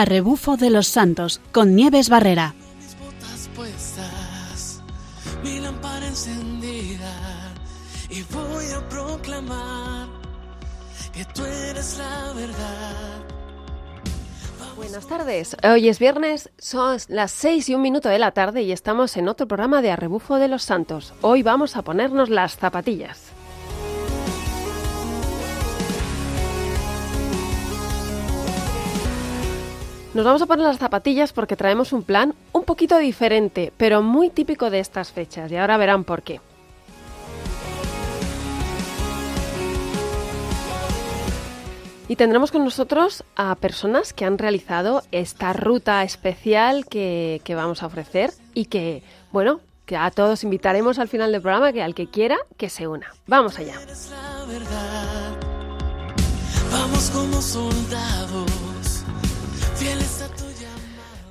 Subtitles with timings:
[0.00, 2.54] A rebufo de los santos con Nieves Barrera.
[2.78, 4.80] mis botas puestas,
[5.44, 7.12] mi lámpara encendida
[8.08, 10.08] y voy a proclamar
[11.12, 13.26] que tú eres la verdad.
[14.74, 15.54] Buenas tardes.
[15.62, 19.28] Hoy es viernes, son las 6 y un minuto de la tarde y estamos en
[19.28, 21.12] otro programa de Arrebufo de los Santos.
[21.20, 23.29] Hoy vamos a ponernos las zapatillas.
[30.12, 34.28] Nos vamos a poner las zapatillas porque traemos un plan un poquito diferente, pero muy
[34.28, 36.40] típico de estas fechas y ahora verán por qué.
[42.08, 47.84] Y tendremos con nosotros a personas que han realizado esta ruta especial que, que vamos
[47.84, 51.94] a ofrecer y que, bueno, que a todos invitaremos al final del programa que al
[51.94, 53.14] que quiera que se una.
[53.28, 53.76] Vamos allá.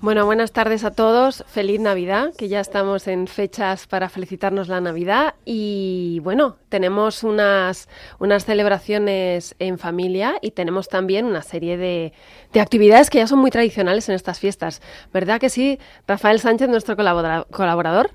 [0.01, 1.43] Bueno, buenas tardes a todos.
[1.49, 5.33] Feliz Navidad, que ya estamos en fechas para felicitarnos la Navidad.
[5.43, 12.13] Y bueno, tenemos unas, unas celebraciones en familia y tenemos también una serie de,
[12.53, 14.81] de actividades que ya son muy tradicionales en estas fiestas.
[15.13, 18.09] ¿Verdad que sí, Rafael Sánchez, nuestro colabora- colaborador?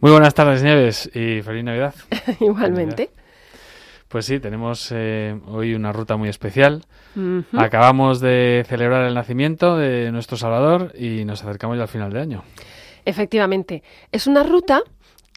[0.00, 1.94] Muy buenas tardes, Nieves, y feliz Navidad.
[2.40, 3.10] Igualmente.
[4.12, 6.84] Pues sí, tenemos eh, hoy una ruta muy especial.
[7.56, 12.20] Acabamos de celebrar el nacimiento de nuestro Salvador y nos acercamos ya al final de
[12.20, 12.44] año.
[13.06, 13.82] Efectivamente.
[14.12, 14.82] Es una ruta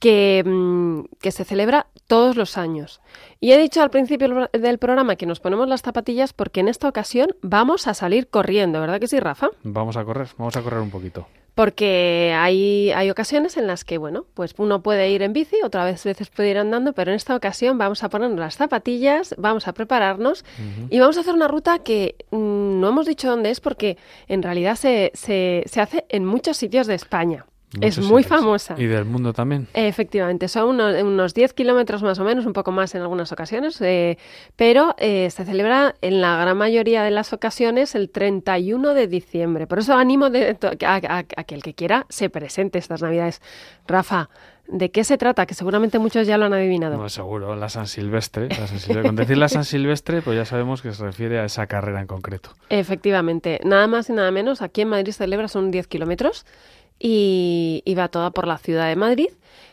[0.02, 3.00] que, mm, que se celebra todos los años.
[3.40, 6.90] Y he dicho al principio del programa que nos ponemos las zapatillas porque en esta
[6.90, 9.52] ocasión vamos a salir corriendo, ¿verdad que sí, Rafa?
[9.64, 11.28] Vamos a correr, vamos a correr un poquito.
[11.56, 15.86] Porque hay, hay ocasiones en las que, bueno, pues uno puede ir en bici, otras
[15.86, 19.68] vez- veces puede ir andando, pero en esta ocasión vamos a ponernos las zapatillas, vamos
[19.70, 20.44] a prepararnos
[20.90, 24.44] y vamos a hacer una ruta que mm, no hemos dicho dónde es porque en
[24.44, 27.46] realidad se, se, se hace en muchos sitios de España.
[27.82, 28.40] Es muy sitios.
[28.40, 28.76] famosa.
[28.78, 29.68] Y del mundo también.
[29.74, 33.80] Efectivamente, son unos, unos 10 kilómetros más o menos, un poco más en algunas ocasiones,
[33.82, 34.18] eh,
[34.56, 39.68] pero eh, se celebra en la gran mayoría de las ocasiones el 31 de diciembre.
[39.68, 43.42] Por eso animo de- a, a- a que el que quiera se presente estas Navidades.
[43.88, 44.30] Rafa,
[44.68, 45.46] ¿de qué se trata?
[45.46, 46.98] Que seguramente muchos ya lo han adivinado.
[46.98, 48.48] No, seguro, la San Silvestre.
[48.50, 49.04] La San Silvestre.
[49.04, 52.08] Con decir la San Silvestre, pues ya sabemos que se refiere a esa carrera en
[52.08, 52.52] concreto.
[52.70, 56.46] Efectivamente, nada más y nada menos, aquí en Madrid se celebra, son 10 kilómetros
[57.00, 59.30] y, y va toda por la ciudad de Madrid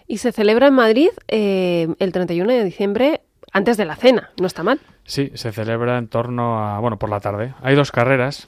[0.06, 3.22] y se celebra en Madrid eh, el 31 de diciembre
[3.52, 4.80] antes de la cena, no está mal.
[5.04, 7.54] Sí, se celebra en torno a, bueno, por la tarde.
[7.60, 8.46] Hay dos carreras.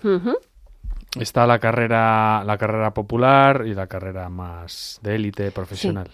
[1.19, 6.11] Está la carrera, la carrera popular y la carrera más de élite profesional.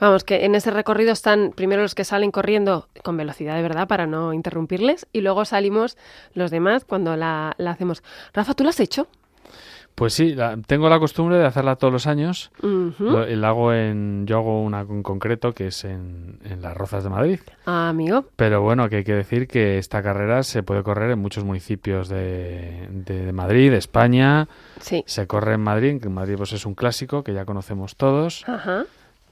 [0.00, 3.86] Vamos, que en ese recorrido están primero los que salen corriendo con velocidad de verdad
[3.86, 5.96] para no interrumpirles y luego salimos
[6.34, 8.02] los demás cuando la, la hacemos.
[8.32, 9.08] Rafa, ¿tú lo has hecho?
[9.98, 12.50] Pues sí, la- tengo la costumbre de hacerla todos los años.
[12.62, 12.94] Ujú.
[13.04, 17.02] Lo- la hago en, yo hago una en concreto que es en, en las Rozas
[17.04, 17.40] de Madrid.
[17.66, 18.24] Ah, amigo.
[18.36, 22.08] Pero bueno, que hay que decir que esta carrera se puede correr en muchos municipios
[22.08, 24.48] de, de- de Madrid, de España.
[24.80, 25.02] Sí.
[25.06, 28.44] Se corre en Madrid, que en Madrid pues es un clásico que ya conocemos todos.
[28.48, 28.84] Ajá.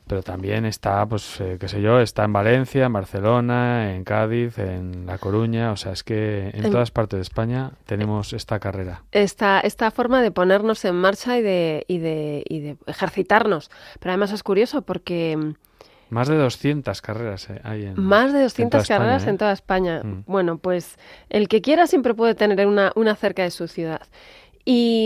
[0.08, 4.56] Pero también está, pues, eh, qué sé yo, está en Valencia, en Barcelona, en Cádiz,
[4.58, 5.72] en La Coruña.
[5.72, 9.02] O sea, es que en En- todas partes de España tenemos esta carrera.
[9.10, 13.70] Esta, esta forma de ponernos en marcha y de, y, de, y de ejercitarnos.
[13.98, 15.54] Pero además es curioso porque mm,
[16.10, 19.30] Más de 200 carreras eh, hay en más de 200 en toda España, carreras ¿eh?
[19.30, 20.02] en toda España.
[20.04, 20.22] Mm.
[20.28, 20.98] Bueno, pues
[21.30, 24.02] el que quiera siempre puede tener una, una cerca de su ciudad.
[24.68, 25.05] Y,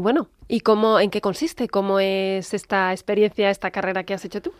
[0.00, 1.68] y bueno, ¿y cómo, en qué consiste?
[1.68, 4.50] ¿Cómo es esta experiencia, esta carrera que has hecho tú?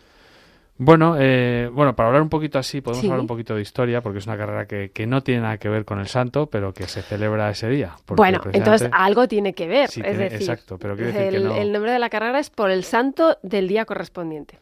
[0.77, 3.07] Bueno, eh, bueno, para hablar un poquito así, podemos Sí.
[3.07, 5.69] hablar un poquito de historia, porque es una carrera que, que no tiene nada que
[5.69, 7.95] ver con el santo, pero que se celebra ese día.
[8.07, 9.89] Bueno, entonces algo tiene que ver.
[9.89, 12.39] Sí, es tiene- decir, exacto, pero decir que el, no- el nombre de la carrera
[12.39, 14.57] es por el santo del día correspondiente.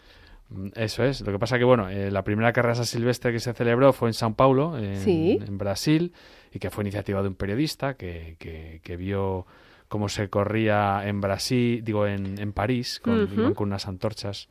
[0.50, 1.22] Mm, Eso es.
[1.22, 4.10] Lo que pasa que, bueno, eh, la primera carrera San silvestre que se celebró fue
[4.10, 5.40] en Sao Paulo, en, Sí.
[5.46, 6.12] en Brasil,
[6.54, 9.46] y que fue iniciativa de un periodista que, que, que vio
[9.90, 14.48] cómo se corría en Brasil, digo, en, en París, con, iban con unas antorchas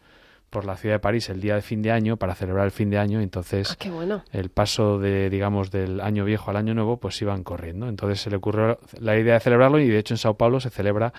[0.51, 2.91] por la ciudad de París el día de fin de año para celebrar el fin
[2.91, 3.21] de año.
[3.21, 4.25] Entonces, Ah, bueno.
[4.33, 7.89] el paso de, digamos, del año viejo al año nuevo, pues iban corriendo.
[7.89, 10.71] Entonces se le ocurrió la idea de celebrarlo y de hecho en Sao Paulo se
[10.71, 11.13] celebra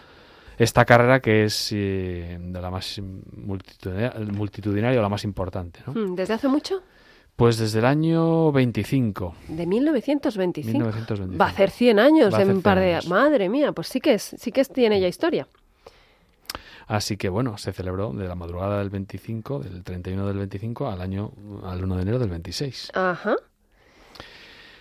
[0.58, 3.00] esta carrera que es eh, de la más
[3.38, 5.80] multitudinaria, multitudinaria o la más importante.
[5.88, 5.94] ¿no?
[5.94, 6.82] Mm, ¿Desde hace mucho?
[7.40, 9.34] Pues desde el año 25.
[9.48, 10.78] De 1925.
[10.78, 11.40] 1925.
[11.42, 12.94] Va a hacer 100 años Va a en hacer un par 100 de...
[12.96, 13.08] años.
[13.08, 15.48] Madre mía, pues sí que, es, sí que es- tiene ya historia.
[16.88, 21.00] Así que bueno, se celebró de la madrugada del 25, del 31 del 25 al
[21.02, 21.32] año
[21.64, 22.92] al 1 de enero del 26.
[22.94, 23.36] Ajá.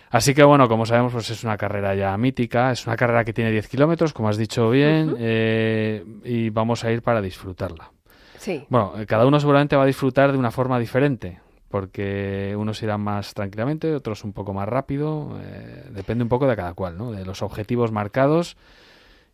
[0.09, 3.31] Así que bueno, como sabemos, pues es una carrera ya mítica, es una carrera que
[3.31, 7.91] tiene 10 kilómetros, como has dicho bien, eh, y vamos a ir para disfrutarla.
[8.37, 8.65] Sí.
[8.69, 11.39] Bueno, eh, cada uno seguramente va a disfrutar de una forma diferente,
[11.69, 16.55] porque unos irán más tranquilamente, otros un poco más rápido, eh, depende un poco de
[16.55, 17.11] cada cual, ¿no?
[17.11, 18.57] De los objetivos marcados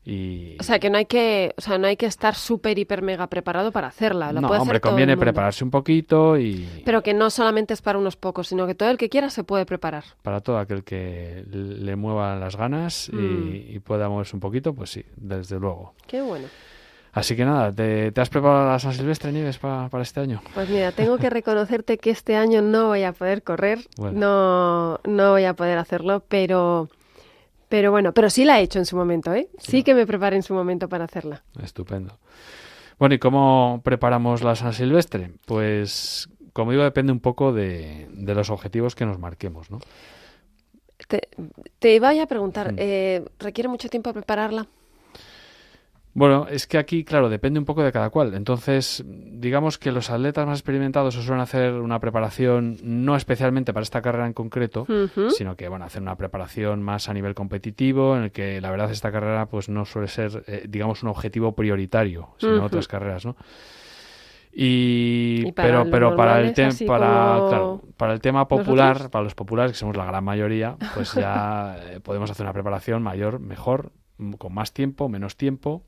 [0.08, 0.56] y...
[0.60, 3.26] O sea, que no hay que, o sea, no hay que estar súper, hiper, mega
[3.28, 4.32] preparado para hacerla.
[4.32, 5.26] La no, puede hombre, hacer todo conviene el mundo.
[5.32, 8.90] prepararse un poquito y Pero que no solamente es para unos pocos, sino que todo
[8.92, 10.04] el que quiera se puede preparar.
[10.22, 13.20] para todo aquel que le mueva las ganas Mm.
[13.56, 15.94] y, y pueda moverse un poquito, pues sí, desde luego.
[16.06, 16.48] Qué bueno.
[17.16, 20.42] Así que nada, ¿te, te has preparado la San Silvestre, Nieves, pa- para este año?
[20.54, 24.20] Pues mira, tengo que reconocerte que este año no voy a poder correr, Bueno.
[24.20, 26.90] no, no voy a poder hacerlo, pero,
[27.70, 29.48] pero bueno, pero sí la he hecho en su momento, ¿eh?
[29.60, 31.42] Sí que me preparé en su momento para hacerla.
[31.64, 32.18] Estupendo.
[33.00, 35.32] Bueno, ¿y cómo preparamos la San Silvestre?
[35.46, 39.80] Pues, como digo, depende un poco de, de los objetivos que nos marquemos, ¿no?
[41.08, 41.30] Te,
[41.80, 42.76] te iba a preguntar, Mm.
[42.78, 44.68] eh, ¿requiere mucho tiempo prepararla?
[46.16, 48.36] Bueno, es que aquí, claro, depende un poco de cada cual.
[48.36, 54.02] Entonces, digamos que los atletas más experimentados suelen hacer una preparación no especialmente para esta
[54.02, 54.88] carrera en concreto,
[55.36, 58.92] sino que, bueno, hacer una preparación más a nivel competitivo, en el que la verdad
[58.92, 63.36] esta carrera pues no suele ser, eh, digamos, un objetivo prioritario, sino otras carreras, ¿no?
[64.54, 68.88] Y, Y para pero pero para el tema para como claro, para el tema popular
[68.88, 69.12] nosotros.
[69.12, 73.04] para los populares que somos la gran mayoría pues ya eh, podemos hacer una preparación
[73.04, 73.92] mayor mejor
[74.38, 75.84] con más tiempo menos tiempo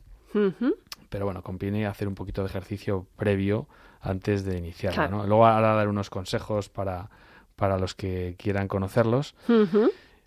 [1.09, 3.67] Pero bueno, conviene hacer un poquito de ejercicio previo
[4.01, 5.17] antes de iniciarla, Claro.
[5.23, 5.27] ¿no?
[5.27, 7.09] Luego ahora dar unos consejos para,
[7.55, 9.35] para los que quieran conocerlos.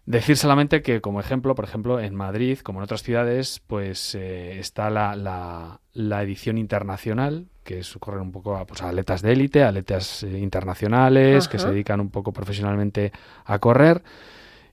[0.06, 4.58] Decir solamente que, como ejemplo, por ejemplo, en Madrid, como en otras ciudades, pues eh,
[4.58, 9.23] está la, la, la edición internacional, que es correr un poco a, pues, a atletas
[9.23, 13.12] de élite, atletas eh, internacionales, que se dedican un poco profesionalmente
[13.44, 14.02] a correr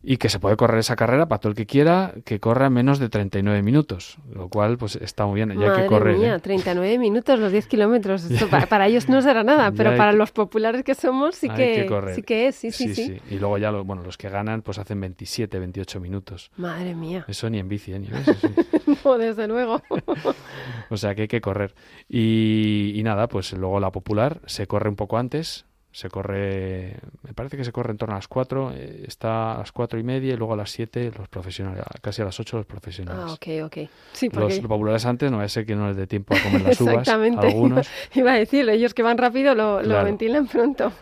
[0.09, 2.73] y que se puede correr esa carrera para todo el que quiera, que corra en
[2.73, 6.17] menos de 39 minutos, lo cual pues está muy bien, ya Madre que correr.
[6.17, 6.39] mía, ¿eh?
[6.39, 8.23] 39 minutos los 10 kilómetros.
[8.23, 11.49] Esto pa- para ellos no será nada, pero para que- los populares que somos sí
[11.49, 13.19] que, que sí que es, sí, sí, sí.
[13.29, 16.51] Y luego ya lo- bueno, los que ganan pues hacen 27, 28 minutos.
[16.55, 17.25] Madre mía.
[17.27, 17.99] Eso ni en bici, ¿eh?
[17.99, 18.31] Ni eso-
[19.03, 19.81] No, desde luego.
[20.89, 21.75] O sea que hay que correr.
[22.07, 25.65] Y, y nada, pues luego la popular se corre un poco antes.
[25.97, 29.57] Se corre, me parece que se corre en torno a las 4, eh, está a
[29.57, 32.57] las cuatro y media y luego a las 7 los profesionales, casi a las 8
[32.57, 33.23] los profesionales.
[33.25, 33.89] Ah, ok, ok.
[34.11, 34.57] Sí, Los, porque...
[34.57, 36.79] los populares antes no va a ser que no les dé tiempo a comer las
[36.81, 36.99] uvas.
[36.99, 37.47] Exactamente.
[37.47, 37.89] Algunos.
[38.13, 40.93] Iba a decir, ellos que van rápido lo, ventilan pronto.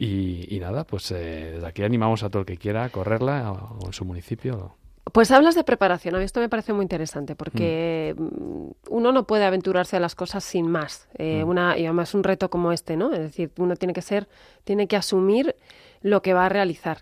[0.00, 3.78] Y, y nada, pues eh, desde aquí animamos a todo el que quiera correrla o,
[3.80, 4.76] o en su municipio.
[5.12, 6.14] Pues hablas de preparación.
[6.14, 10.14] A mí esto me parece muy interesante porque mm, uno no puede aventurarse a las
[10.14, 11.08] cosas sin más.
[11.18, 11.48] Eh, Mm.
[11.48, 13.12] una, y además un reto como este, ¿no?
[13.12, 14.28] Es decir, uno tiene que ser,
[14.64, 15.54] tiene que asumir
[16.02, 16.98] lo que va a realizar.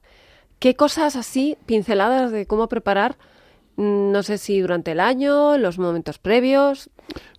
[0.59, 3.17] ¿Qué cosas así, pinceladas de cómo preparar?
[3.77, 6.89] Mm, No sé si durante el año, los momentos previos.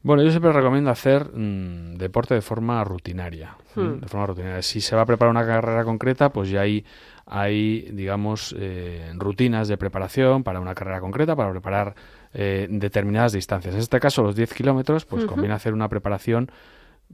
[0.03, 3.57] Bueno, yo siempre recomiendo hacer mm, deporte de forma rutinaria.
[3.75, 3.99] Hmm.
[4.01, 4.61] De forma rutinaria.
[4.61, 6.85] Si se va a preparar una carrera concreta, pues ya hay,
[7.27, 11.95] hay digamos, eh, rutinas de preparación para una carrera concreta, para preparar
[12.33, 13.73] eh, determinadas distancias.
[13.73, 15.33] En este caso, los 10 kilómetros, pues Ujú.
[15.33, 16.49] conviene hacer una preparación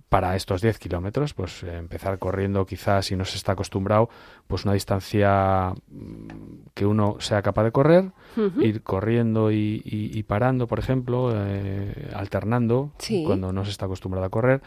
[0.09, 4.09] para estos 10 kilómetros, pues eh, empezar corriendo quizás si no se está acostumbrado,
[4.47, 8.11] pues una distancia mm, que uno sea capaz de correr,
[8.59, 13.23] ir corriendo y, y- y parando, por ejemplo, eh, alternando Sí.
[13.25, 14.61] cuando no se está acostumbrado a correr,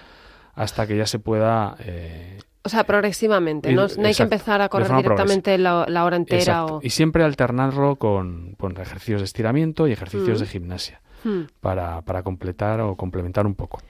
[0.54, 1.76] hasta que ya se pueda...
[1.80, 3.72] eh, O sea, progresivamente.
[3.72, 6.40] No, no hay que empezar a correr directamente la, la hora entera.
[6.40, 6.76] exacto.
[6.76, 6.80] O...
[6.82, 10.42] Y siempre alternarlo con, con ejercicios de estiramiento y ejercicios Mm.
[10.42, 11.42] de gimnasia, Hmm.
[11.60, 13.80] para, para completar o complementar un poco.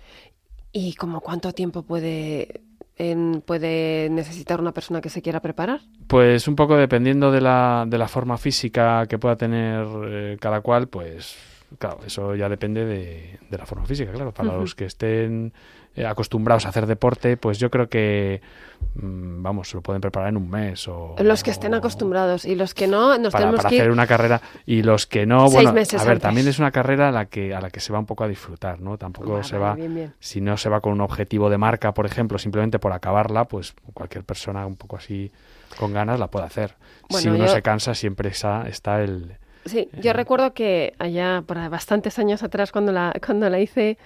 [0.72, 2.60] ¿Y como cuánto tiempo puede,
[2.96, 5.80] en- puede necesitar una persona que se quiera preparar?
[6.06, 10.60] Pues un poco dependiendo de la, de la forma física que pueda tener eh, cada
[10.60, 11.36] cual, pues
[11.78, 14.32] claro, eso ya depende de, de la forma física, claro.
[14.32, 15.52] Para los que estén
[16.04, 18.40] acostumbrados a hacer deporte, pues yo creo que,
[18.96, 21.14] mm, vamos, se lo pueden preparar en un mes o...
[21.18, 23.80] Los que estén o- acostumbrados y los que no, nos para, tenemos para que ir
[23.82, 26.22] hacer una carrera y los que no Seis bueno meses a ver antes.
[26.22, 28.28] también es una carrera a la que a la que se va un poco a
[28.28, 30.14] disfrutar no tampoco Vale, se va bien, bien.
[30.20, 33.74] si no se va con un objetivo de marca por ejemplo simplemente por acabarla pues
[33.94, 35.30] cualquier persona un poco así
[35.78, 36.74] con ganas la puede hacer
[37.10, 41.56] si uno yo- se cansa siempre está, está el Sí, yo recuerdo que allá por
[41.68, 43.98] bastantes años atrás cuando la, cuando la hice,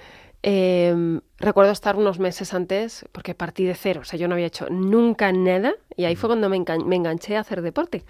[0.42, 4.46] eh, recuerdo estar unos meses antes porque partí de cero, o sea, yo no había
[4.46, 8.04] hecho nunca nada y ahí fue cuando me, engan- me enganché a hacer deporte.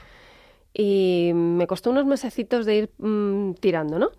[0.72, 4.10] Y me costó unos mesecitos de ir mm, tirando, ¿no?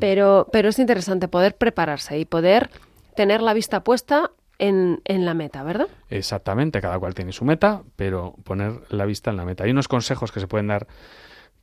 [0.00, 2.68] Pero, pero es interesante poder prepararse y poder
[3.16, 5.86] tener la vista puesta en, en la meta, ¿verdad?
[6.10, 9.64] Exactamente, cada cual tiene su meta, pero poner la vista en la meta.
[9.64, 10.86] Hay unos consejos que se pueden dar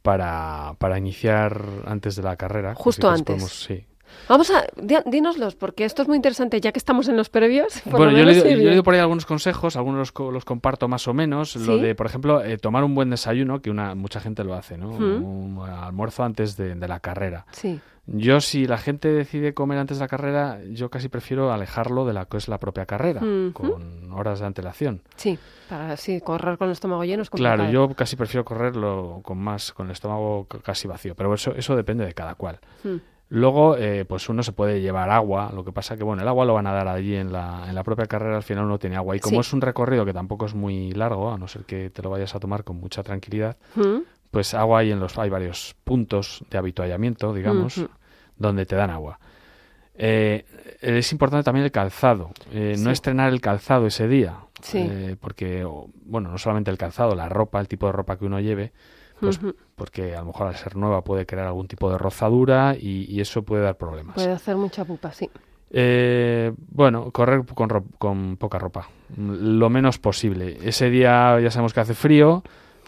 [0.01, 2.74] para, para iniciar antes de la carrera.
[2.75, 3.25] Justo antes.
[3.36, 3.86] podemos- sí.
[4.28, 4.66] Vamos a,
[5.06, 7.80] dínoslos, porque esto es muy interesante, ya que estamos en los previos.
[7.84, 10.12] por Bueno, lo yo menos sí, yo he leído por ahí algunos consejos, algunos los,
[10.12, 11.56] co- los comparto más o menos.
[11.56, 14.78] Lo de, por ejemplo, eh, tomar un buen desayuno, que una mucha gente lo hace,
[14.78, 14.92] ¿no?
[14.92, 15.24] Mm.
[15.24, 17.46] Un almuerzo antes de, de la carrera.
[17.52, 22.06] Sí, Yo, si la gente decide comer antes de la carrera, yo casi prefiero alejarlo
[22.06, 23.22] de la que es la propia carrera,
[23.54, 25.02] con horas de antelación.
[25.16, 25.38] sí,
[25.70, 27.88] para así correr con el estómago lleno es Claro, complicado.
[27.90, 32.06] yo casi prefiero correrlo con más, con el estómago casi vacío, pero eso, eso depende
[32.06, 32.60] de cada cual.
[32.84, 32.98] Mm.
[33.29, 36.46] Luego, eh, pues uno se puede llevar agua, lo que pasa que, bueno, el agua
[36.46, 38.96] lo van a dar allí en la, en la propia carrera, al final uno tiene
[38.98, 39.15] agua.
[39.15, 39.48] Y como Sí.
[39.48, 42.36] es un recorrido que tampoco es muy largo, a no ser que te lo vayas
[42.36, 44.01] a tomar con mucha tranquilidad, Mm.
[44.29, 47.84] pues agua hay en los, hay varios puntos de habituallamiento, digamos,
[48.38, 49.20] donde te dan agua.
[49.96, 50.46] Eh,
[50.82, 54.77] es importante también el calzado, eh, no estrenar el calzado ese día, Sí.
[54.79, 55.65] eh, porque,
[56.03, 58.72] bueno, no solamente el calzado, la ropa, el tipo de ropa que uno lleve,
[59.20, 59.56] pues Ujú.
[59.76, 63.22] porque a lo mejor al ser nueva puede crear algún tipo de rozadura y, y
[63.22, 64.16] eso puede dar problemas.
[64.16, 65.30] Puede hacer mucha pupa, sí.
[65.72, 67.68] Eh, bueno, correr con,
[67.98, 70.58] con poca ropa, lo menos posible.
[70.64, 72.44] Ese día ya sabemos que hace frío,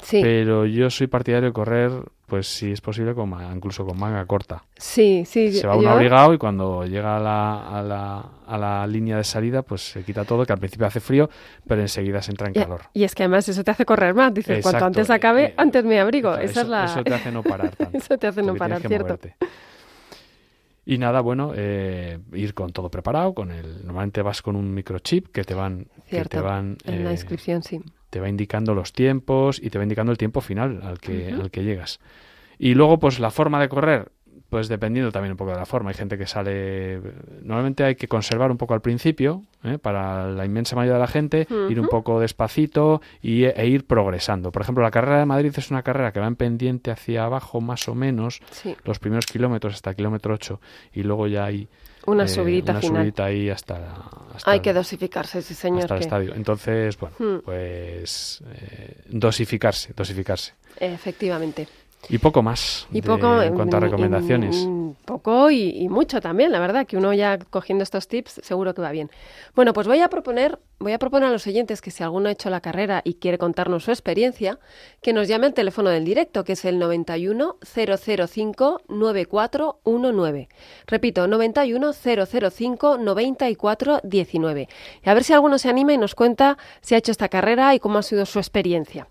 [0.08, 1.92] Sí, pero yo soy partidario de correr,
[2.28, 4.64] pues si es posible, con incluso con manga corta.
[4.78, 5.52] sí, sí.
[5.52, 9.18] Se va yo- uno abrigado y cuando llega a la, a, la, a la línea
[9.18, 11.30] de salida, pues se quita todo, que al principio hace frío,
[11.68, 12.84] pero enseguida se entra en y- calor.
[12.94, 14.34] Y es que además eso te hace correr más.
[14.34, 16.30] Dices, cuanto Exacto, antes acabe, eh, antes me abrigo.
[16.30, 16.86] Claro, Esa es la...
[16.86, 17.98] eso te hace no parar tanto.
[17.98, 19.08] Eso te hace no parar, que cierto.
[19.08, 19.36] moverte.
[20.86, 25.28] Y nada, bueno, eh, ir con todo preparado, con el normalmente vas con un microchip
[25.34, 26.38] que te van que Cierto.
[26.38, 27.82] te van En la eh, inscripción, sí.
[28.10, 31.52] Te va indicando los tiempos y te va indicando el tiempo final al que al
[31.52, 32.00] que llegas.
[32.58, 34.12] Y luego pues la forma de correr,
[34.50, 35.90] pues dependiendo también un poco de la forma.
[35.90, 37.02] Hay gente que sale
[37.42, 39.78] normalmente hay que conservar un poco al principio, ¿eh?
[39.78, 44.52] para la inmensa mayoría de la gente, ir un poco despacito y, e ir progresando.
[44.52, 47.62] Por ejemplo, la carrera de Madrid es una carrera que va en pendiente hacia abajo
[47.62, 50.60] más o menos Sí, los primeros kilómetros hasta el kilómetro 8
[50.94, 51.68] y luego ya hay
[52.08, 53.02] una eh, subidita una final.
[53.04, 53.76] subidita ahí hasta,
[54.34, 55.84] hasta Hay que dosificarse, sí, señor.
[55.84, 56.34] hasta el estadio.
[56.36, 57.38] Entonces, bueno, Hmm.
[57.46, 60.54] pues eh, dosificarse, dosificarse.
[60.80, 61.68] Efectivamente.
[62.10, 64.56] Y poco más Y de- poco en cuanto a y- recomendaciones.
[64.56, 68.74] y poco y, y mucho también, la verdad, que uno ya cogiendo estos tips seguro
[68.74, 69.10] que va bien.
[69.56, 72.32] Bueno, pues voy a proponer, voy a proponer a los oyentes que si alguno ha
[72.32, 74.60] hecho la carrera y quiere contarnos su experiencia,
[75.02, 80.50] que nos llame al teléfono del directo, que es el 91 005 9419.
[80.86, 84.70] Repito, 91 005 9419.
[85.06, 87.74] Y a ver si alguno se anima y nos cuenta si ha hecho esta carrera
[87.76, 89.08] y cómo ha sido su experiencia.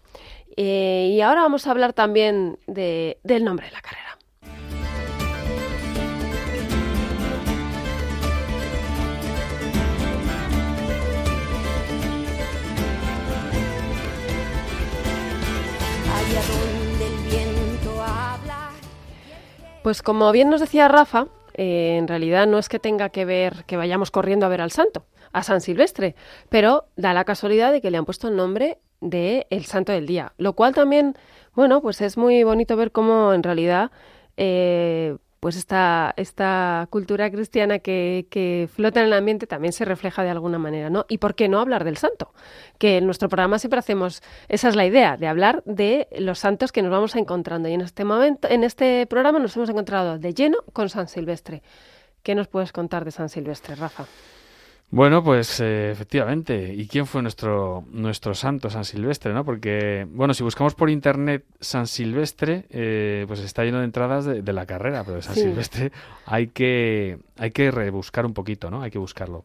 [0.56, 4.18] Eh, y ahora vamos a hablar también de- del nombre de la carrera.
[19.82, 23.64] Pues como bien nos decía Rafa, eh, en realidad no es que tenga que ver
[23.66, 26.16] que vayamos corriendo a ver al santo, a San Silvestre,
[26.48, 30.06] pero da la casualidad de que le han puesto el nombre de el santo del
[30.06, 31.14] día, lo cual también,
[31.54, 33.90] bueno, pues es muy bonito ver cómo en realidad
[34.36, 40.24] eh, pues esta, esta cultura cristiana que, que flota en el ambiente también se refleja
[40.24, 41.06] de alguna manera, ¿no?
[41.08, 42.32] ¿Y por qué no hablar del santo?
[42.78, 46.72] Que en nuestro programa siempre hacemos, esa es la idea, de hablar de los santos
[46.72, 47.68] que nos vamos encontrando.
[47.68, 51.62] Y en este momento, en este programa nos hemos encontrado de lleno con San Silvestre.
[52.22, 54.06] ¿Qué nos puedes contar de San Silvestre, Rafa?
[54.90, 56.72] Bueno, pues eh, efectivamente.
[56.72, 59.32] ¿Y quién fue nuestro, nuestro santo San Silvestre?
[59.34, 59.44] ¿no?
[59.44, 64.42] Porque, bueno, si buscamos por internet San Silvestre, eh, pues está lleno de entradas de,
[64.42, 65.42] de la carrera, pero de San Sí.
[65.42, 65.90] Silvestre
[66.24, 68.82] hay que, hay que rebuscar un poquito, ¿no?
[68.82, 69.44] Hay que buscarlo.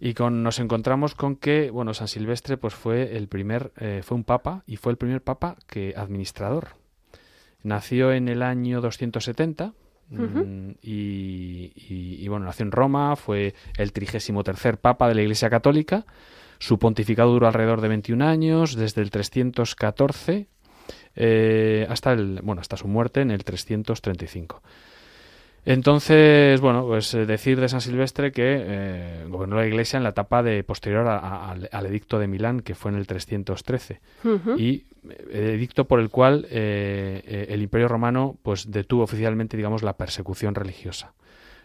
[0.00, 4.16] Y con, nos encontramos con que, bueno, San Silvestre pues fue el primer, eh, fue
[4.16, 6.68] un papa y fue el primer papa que administrador.
[7.62, 9.74] Nació en el año 270
[10.12, 16.04] mm, y, bueno, nació en Roma, fue el trigésimo tercer papa de la Iglesia Católica.
[16.58, 20.46] Su pontificado duró alrededor de 21 años, desde el 314
[21.14, 24.62] eh, hasta el, bueno, hasta su muerte en el 335.
[25.64, 30.08] Entonces, bueno, pues eh, decir de San Silvestre que eh, gobernó la Iglesia en la
[30.10, 34.56] etapa de posterior a- a- al, edicto de Milán, que fue en el 313 Ujú.
[34.58, 34.86] y
[35.30, 40.54] eh, edicto por el cual eh, el Imperio Romano pues detuvo oficialmente digamos la persecución
[40.54, 41.12] religiosa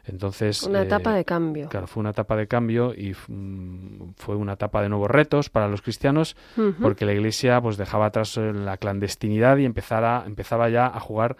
[0.05, 1.67] entonces Una eh, etapa de cambio.
[1.69, 5.67] claro fue una etapa de cambio y mm, fue una etapa de nuevos retos para
[5.67, 6.35] los cristianos
[6.81, 11.35] porque la Iglesia pues dejaba atrás la clandestinidad y empezara, empezaba ya a jugar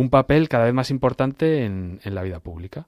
[0.00, 2.86] un papel cada vez más importante en, en la vida pública.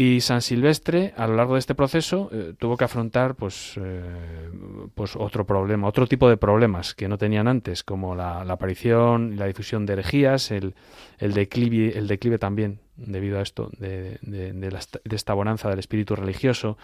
[0.00, 4.48] Y San Silvestre, a lo largo de este proceso, eh, tuvo que afrontar pues, eh,
[4.94, 9.32] pues otro problema, otro tipo de problemas que no tenían antes, como la, la aparición
[9.32, 10.74] y la difusión de herejías, el,
[11.18, 15.68] el, declive, el declive también, debido a esto, de, de- de la de esta bonanza
[15.68, 16.78] del espíritu religioso,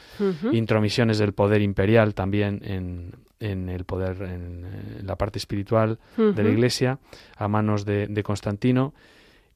[0.53, 6.43] intromisiones del poder imperial también en, en el poder, en, eh, la parte espiritual de
[6.43, 6.51] la.
[6.51, 6.99] Iglesia,
[7.37, 8.93] a manos de Constantino.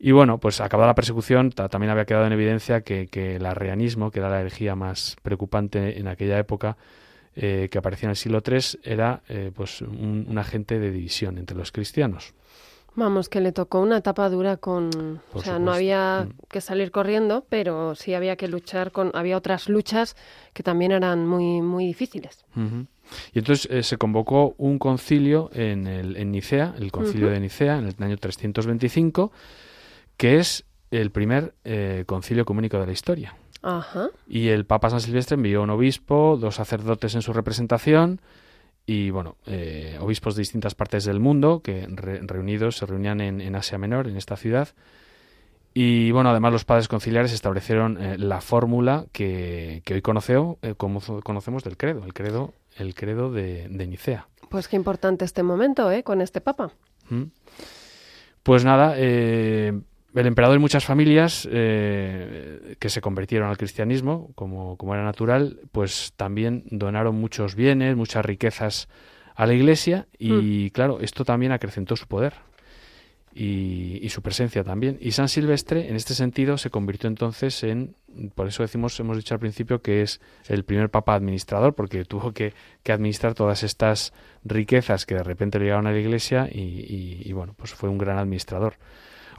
[0.01, 3.47] Y bueno, pues acabada la persecución, ta- también había quedado en evidencia que, que el
[3.47, 6.77] arrianismo, que era la herejía más preocupante en aquella época,
[7.35, 11.37] eh, que aparecía en el siglo III, era eh, pues un, un agente de división
[11.39, 12.33] entre los cristianos.
[12.95, 15.21] Vamos, que le tocó una etapa dura con...
[15.33, 16.33] Por o sea, no había Mm.
[16.49, 19.13] que salir corriendo, pero sí había que luchar con...
[19.15, 20.17] Había otras luchas
[20.53, 22.45] que también eran muy, muy difíciles.
[23.33, 27.79] Y entonces eh, se convocó un concilio en, el, en Nicea, el concilio de Nicea,
[27.79, 29.31] en el año 325,
[30.19, 33.35] que es el primer eh, concilio ecuménico de la historia.
[33.63, 34.11] Ajá.
[34.29, 38.21] Y el Papa San Silvestre envió un obispo, dos sacerdotes en su representación
[38.87, 43.41] y, bueno, eh, obispos de distintas partes del mundo que re- reunidos se reunían en,
[43.41, 44.69] en Asia Menor, en esta ciudad.
[45.75, 51.01] Y, bueno, además los padres conciliares establecieron eh, la fórmula que, que hoy conoceo- como
[51.23, 54.27] conocemos del credo, el credo, el credo de, de Nicea.
[54.49, 56.03] Pues qué importante este momento, ¿eh?
[56.03, 56.71] Con este papa.
[57.11, 57.25] ¿Mm?
[58.43, 59.79] Pues nada, eh,
[60.15, 65.61] el emperador y muchas familias eh, que se convirtieron al cristianismo, como, como era natural,
[65.73, 68.89] pues también donaron muchos bienes, muchas riquezas
[69.35, 72.35] a la iglesia y claro, esto también acrecentó su poder
[73.35, 74.99] y, y su presencia también.
[75.01, 77.95] Y San Silvestre, en este sentido, se convirtió entonces en,
[78.35, 82.33] por eso decimos, hemos dicho al principio que es el primer papa administrador, porque tuvo
[82.33, 84.13] que, que administrar todas estas
[84.45, 87.89] riquezas que de repente le llegaron a la iglesia y, y- y, bueno, pues fue
[87.91, 88.75] un gran administrador.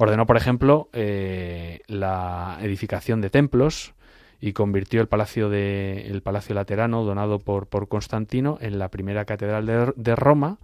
[0.01, 3.93] Ordenó, por ejemplo, eh, la edificación de templos
[4.39, 9.25] y convirtió el palacio de el palacio laterano donado por, por Constantino en la primera
[9.25, 10.57] catedral de, de Roma,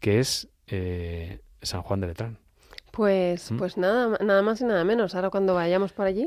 [0.00, 2.38] que es eh, San Juan de Letrán.
[2.90, 3.56] Pues, ¿Mm?
[3.56, 5.14] pues nada, nada más y nada menos.
[5.14, 6.26] Ahora cuando vayamos por allí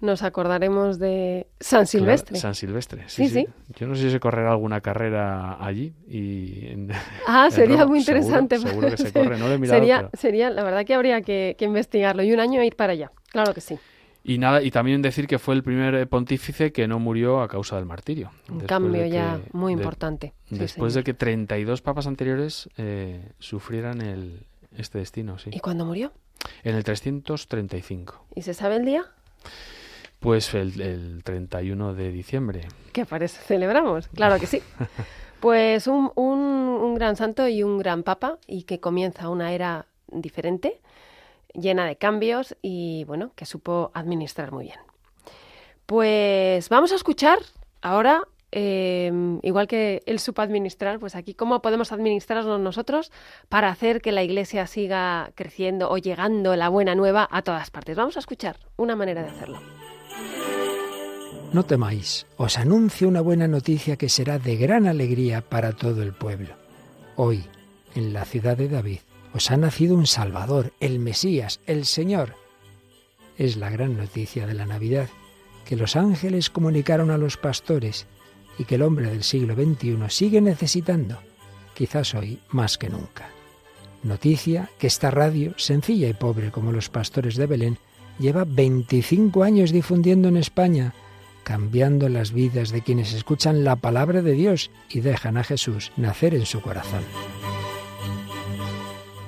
[0.00, 2.30] nos acordaremos de San Silvestre.
[2.32, 3.46] Claro, San Silvestre, sí, Sí.
[3.78, 6.90] Yo no sé si se correrá alguna carrera allí y en-
[7.26, 7.86] Ah, en sería Roma.
[7.86, 8.58] muy interesante.
[8.58, 9.78] Seguro, que se corre, no lo he mirado.
[9.80, 12.92] sería, pero- sería, la verdad que habría que, que investigarlo y un año ir para
[12.92, 13.10] allá.
[13.30, 13.78] Claro que sí.
[14.28, 17.48] Y nada, y también decir que fue el primer eh, pontífice que no murió a
[17.48, 18.32] causa del martirio.
[18.50, 20.34] Un cambio de ya muy de- importante.
[20.48, 21.04] Sí, después señor.
[21.04, 24.44] de que 32 papas anteriores eh, sufrieran el,
[24.76, 25.50] este destino, sí.
[25.52, 26.12] ¿Y cuándo murió?
[26.64, 28.26] En el 335.
[28.34, 29.04] ¿Y se sabe el día?
[30.20, 32.68] Pues el, el 31 de diciembre.
[32.92, 34.62] Que parece celebramos, claro que sí.
[35.40, 39.86] Pues un, un, un gran santo y un gran papa y que comienza una era
[40.08, 40.80] diferente,
[41.52, 44.80] llena de cambios y bueno, que supo administrar muy bien.
[45.84, 47.38] Pues vamos a escuchar
[47.80, 53.12] ahora, eh, igual que él supo administrar, pues aquí cómo podemos administrarnos nosotros
[53.48, 57.96] para hacer que la iglesia siga creciendo o llegando la buena nueva a todas partes.
[57.96, 59.60] Vamos a escuchar una manera de hacerlo.
[61.52, 66.12] No temáis, os anuncio una buena noticia que será de gran alegría para todo el
[66.12, 66.54] pueblo.
[67.16, 67.44] Hoy,
[67.94, 68.98] en la ciudad de David,
[69.32, 72.34] os ha nacido un Salvador, el Mesías, el Señor.
[73.38, 75.08] Es la gran noticia de la Navidad
[75.64, 78.06] que los ángeles comunicaron a los pastores
[78.58, 81.18] y que el hombre del siglo XXI sigue necesitando,
[81.74, 83.28] quizás hoy más que nunca.
[84.02, 87.78] Noticia que esta radio, sencilla y pobre como los pastores de Belén,
[88.18, 90.94] lleva 25 años difundiendo en España,
[91.46, 96.34] cambiando las vidas de quienes escuchan la palabra de Dios y dejan a Jesús nacer
[96.34, 97.04] en su corazón.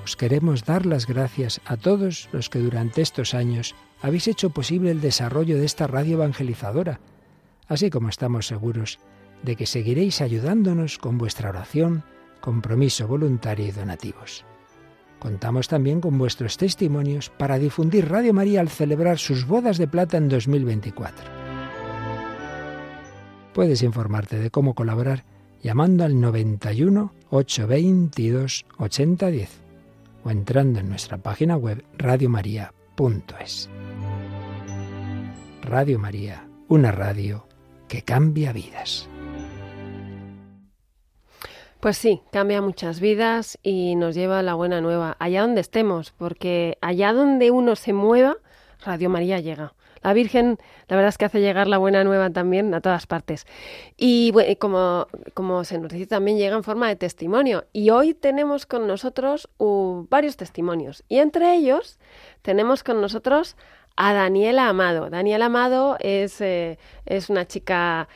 [0.03, 4.91] Os queremos dar las gracias a todos los que durante estos años habéis hecho posible
[4.91, 6.99] el desarrollo de esta radio evangelizadora,
[7.69, 8.99] así como estamos seguros
[9.45, 12.03] de que seguiréis ayudándonos con vuestra oración,
[12.41, 14.45] compromiso voluntario y donativos.
[15.21, 20.17] Contamos también con vuestros testimonios para difundir Radio María al celebrar sus bodas de plata
[20.17, 21.38] en 2024.
[23.59, 25.25] Puedes informarte de cómo colaborar
[25.65, 29.51] llamando al 91 822 8010
[30.23, 33.69] o entrando en nuestra página web radiomaria.es.
[35.63, 37.49] Radio María, una radio
[37.89, 39.09] que cambia vidas.
[41.81, 46.13] Pues sí, cambia muchas vidas y nos lleva a la buena nueva, allá donde estemos,
[46.13, 48.37] porque allá donde uno se mueva,
[48.85, 49.75] Radio María llega.
[50.03, 50.59] La Virgen,
[50.89, 53.47] la verdad es que hace llegar la buena nueva también a todas partes.
[53.97, 57.67] Y bueno, como, como se nos dice, también llega en forma de testimonio.
[57.73, 59.49] Y hoy tenemos con nosotros
[60.09, 61.05] varios testimonios.
[61.09, 61.99] Y entre ellos
[62.43, 63.57] tenemos con nosotros
[63.97, 65.11] a Daniela Amado.
[65.11, 68.09] Daniela Amado es, eh, es una chica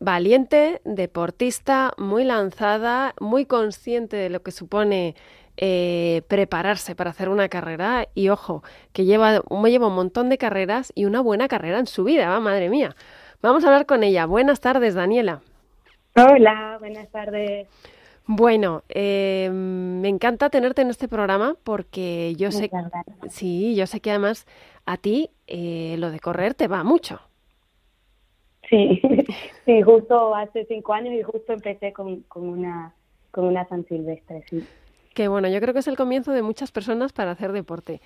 [0.00, 5.14] valiente, deportista, muy lanzada, muy consciente de lo que supone
[5.60, 10.92] eh, prepararse para hacer una carrera y ojo, que lleva, lleva un montón de carreras
[10.94, 12.38] y una buena carrera en su vida, ¿va?
[12.38, 12.94] madre mía.
[13.42, 14.24] Vamos a hablar con ella.
[14.26, 15.40] Buenas tardes, Daniela.
[16.14, 17.66] Hola, buenas tardes.
[18.24, 22.70] Bueno, eh, me encanta tenerte en este programa porque yo sé,
[23.28, 24.46] sí, yo sé que además
[24.86, 27.20] a ti eh, lo de correr te va mucho.
[28.70, 29.02] Sí,
[29.64, 32.94] sí, justo hace cinco años y justo empecé con, con una
[33.32, 34.64] con una San Silvestre, sí.
[35.18, 38.00] Que bueno, yo creo que es el comienzo de muchas personas para hacer deporte.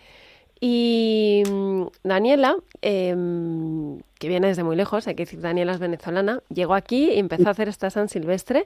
[0.58, 6.40] Y mm, Daniela, em, que viene desde muy lejos, hay que decir, Daniela es venezolana,
[6.48, 8.64] llegó aquí y empezó a hacer esta San Silvestre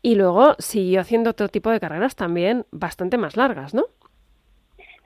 [0.00, 3.84] y luego siguió haciendo otro tipo de carreras también bastante más largas, ¿no?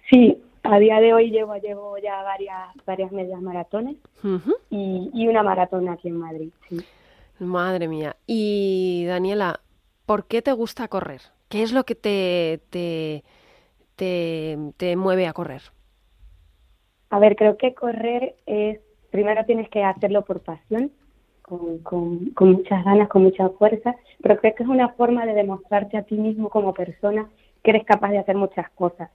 [0.09, 3.97] Sí, a día de hoy llevo llevo ya varias varias medias maratones
[4.71, 6.79] y, y una maratón aquí en Madrid, sí.
[7.41, 8.15] Madre mía.
[8.29, 9.59] Y Daniela,
[10.07, 11.23] ¿por qué te gusta correr?
[11.49, 13.25] ¿Qué es lo que te, te,
[13.95, 15.63] te, te mueve a correr?
[17.11, 18.81] A ver, creo que correr es,
[19.11, 20.91] primero tienes que hacerlo por pasión,
[21.43, 25.35] con, con, con muchas ganas, con mucha fuerza, pero creo que es una forma de
[25.35, 27.29] demostrarte a ti mismo como persona
[27.63, 29.11] que eres capaz de hacer muchas cosas.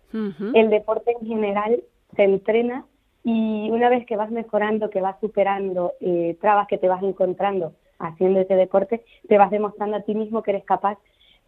[0.54, 1.82] El deporte en general
[2.16, 2.86] se entrena
[3.24, 7.74] y una vez que vas mejorando, que vas superando eh, trabas que te vas encontrando
[8.00, 10.98] haciendo ese deporte, te vas demostrando a ti mismo que eres capaz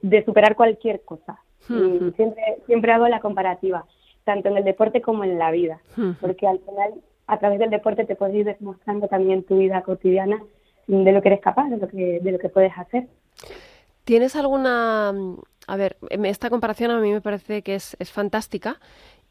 [0.03, 1.39] de superar cualquier cosa.
[1.69, 3.85] Y siempre, siempre hago la comparativa,
[4.25, 5.81] tanto en el deporte como en la vida,
[6.19, 6.93] porque al final
[7.25, 10.43] a través del deporte te puedes ir demostrando también tu vida cotidiana
[10.87, 13.07] de lo que eres capaz, de lo que, de lo que puedes hacer.
[14.03, 15.13] ¿Tienes alguna...
[15.65, 18.81] A ver, em, esta comparación a mí me parece que es, es fantástica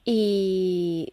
[0.02, 1.12] y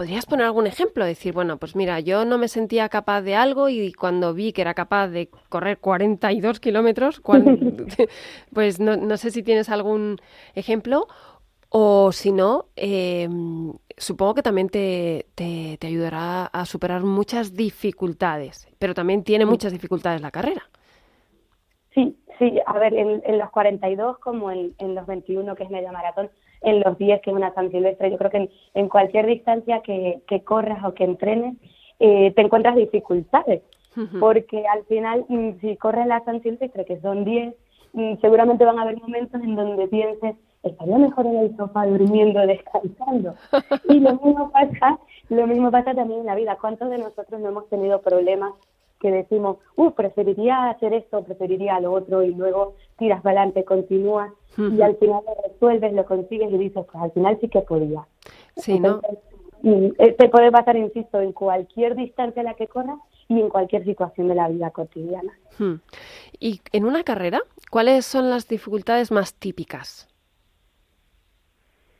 [0.00, 3.68] podrías poner algún ejemplo, decir, bueno, pues mira, yo no me sentía capaz de algo
[3.68, 7.20] y cuando vi que era capaz de correr 42 kilómetros,
[8.54, 10.16] pues no, no sé si tienes algún
[10.54, 11.06] ejemplo.
[11.68, 13.28] O si no, eh,
[13.98, 19.70] supongo que también te, te, te ayudará a superar muchas dificultades, pero también tiene muchas
[19.70, 20.62] dificultades la carrera.
[21.92, 25.70] Sí, sí, a ver, en, en los 42 como en, en los 21, que es
[25.70, 26.30] media maratón,
[26.62, 29.80] en los 10, que es una San Silvestre, yo creo que en, en cualquier distancia
[29.80, 31.56] que, que corras o que entrenes,
[31.98, 33.62] eh, te encuentras dificultades,
[34.20, 37.54] porque al final, mm, si corres la San Silvestre, que son 10,
[37.92, 42.40] mm, seguramente van a haber momentos en donde pienses, estaría mejor en el sofá durmiendo,
[42.46, 43.34] descansando.
[43.88, 46.56] Y lo mismo pasa, lo mismo pasa también en la vida.
[46.60, 48.52] ¿Cuántos de nosotros no hemos tenido problemas
[49.00, 54.30] que decimos, uh, preferiría hacer esto, preferiría lo otro, y luego tiras para adelante, continúas,
[54.58, 54.84] y Ujú.
[54.84, 58.06] al final lo resuelves, lo consigues y dices, pues al final sí que podía.
[58.56, 58.96] Sí, ¿no?
[58.96, 59.18] Entonces,
[59.62, 63.48] mm, eh, te puede pasar, insisto, en cualquier distancia en la que corras y en
[63.48, 65.32] cualquier situación de la vida cotidiana.
[66.38, 70.08] Y en una carrera, ¿cuáles son las dificultades más típicas?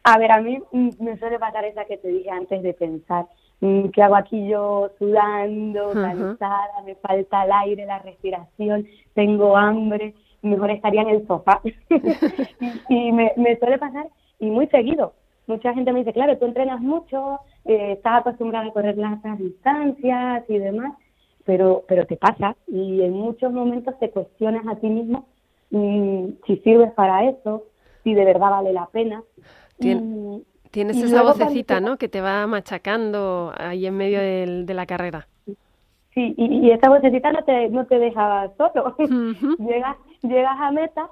[0.02, 3.26] A ver, a mí mm, me suele pasar esa que te dije antes de pensar,
[3.60, 10.70] ¿qué hago aquí yo sudando, cansada, me falta el aire, la respiración, tengo hambre, mejor
[10.70, 11.60] estaría en el sofá?
[11.90, 15.14] y y me, me suele pasar y muy seguido.
[15.46, 20.44] Mucha gente me dice, claro, tú entrenas mucho, eh, estás acostumbrada a correr largas distancias
[20.48, 20.94] y demás,
[21.44, 25.26] pero, pero te pasa y en muchos momentos te cuestionas a ti mismo
[25.70, 27.64] mm, si sirves para eso,
[28.04, 29.22] si de verdad vale la pena.
[29.78, 30.00] Tien-
[30.38, 31.96] Y- Tienes y esa vocecita, ¿no?
[31.96, 35.26] Que te va machacando ahí en medio del- de la carrera.
[36.14, 38.94] Sí, y, y esa vocecita no te, no te deja solo.
[39.58, 41.08] Llegas, llegas a meta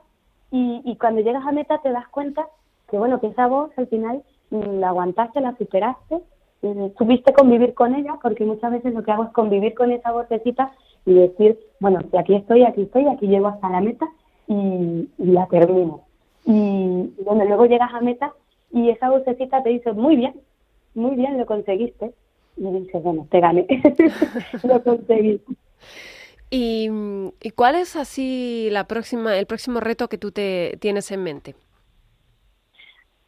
[0.51, 2.47] y, y cuando llegas a meta te das cuenta
[2.90, 6.18] que, bueno, que esa voz al final mm, la aguantaste, la superaste,
[6.62, 10.11] eh, tuviste convivir con ella, porque muchas veces lo que hago es convivir con esa
[10.12, 10.73] vocecita
[11.07, 14.07] y decir, bueno, aquí estoy, aquí estoy, aquí llego hasta la meta
[14.49, 16.01] y, y la termino.
[16.44, 16.53] Y,
[17.18, 18.33] y bueno, luego llegas a meta
[18.72, 20.35] y esa vocecita te dice, muy bien,
[20.94, 22.12] muy bien, lo conseguiste.
[22.57, 23.66] Y dices, bueno, te gané,
[24.64, 25.40] lo conseguí.
[26.50, 26.90] ¿Y,
[27.42, 31.54] y cuál es así la próxima, el próximo reto que tú te tienes en mente?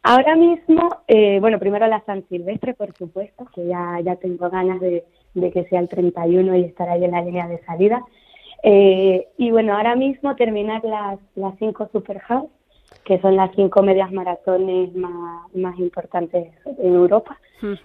[0.02, 4.80] Ahora mismo, eh, bueno, primero la San Silvestre, por supuesto, que ya, ya tengo ganas
[4.80, 8.02] de, de que sea el 31 y estar ahí en la línea de salida.
[8.62, 12.50] Eh, y bueno, ahora mismo terminar las, las cinco Super House,
[13.04, 17.38] que son las cinco medias maratones más, más importantes en Europa.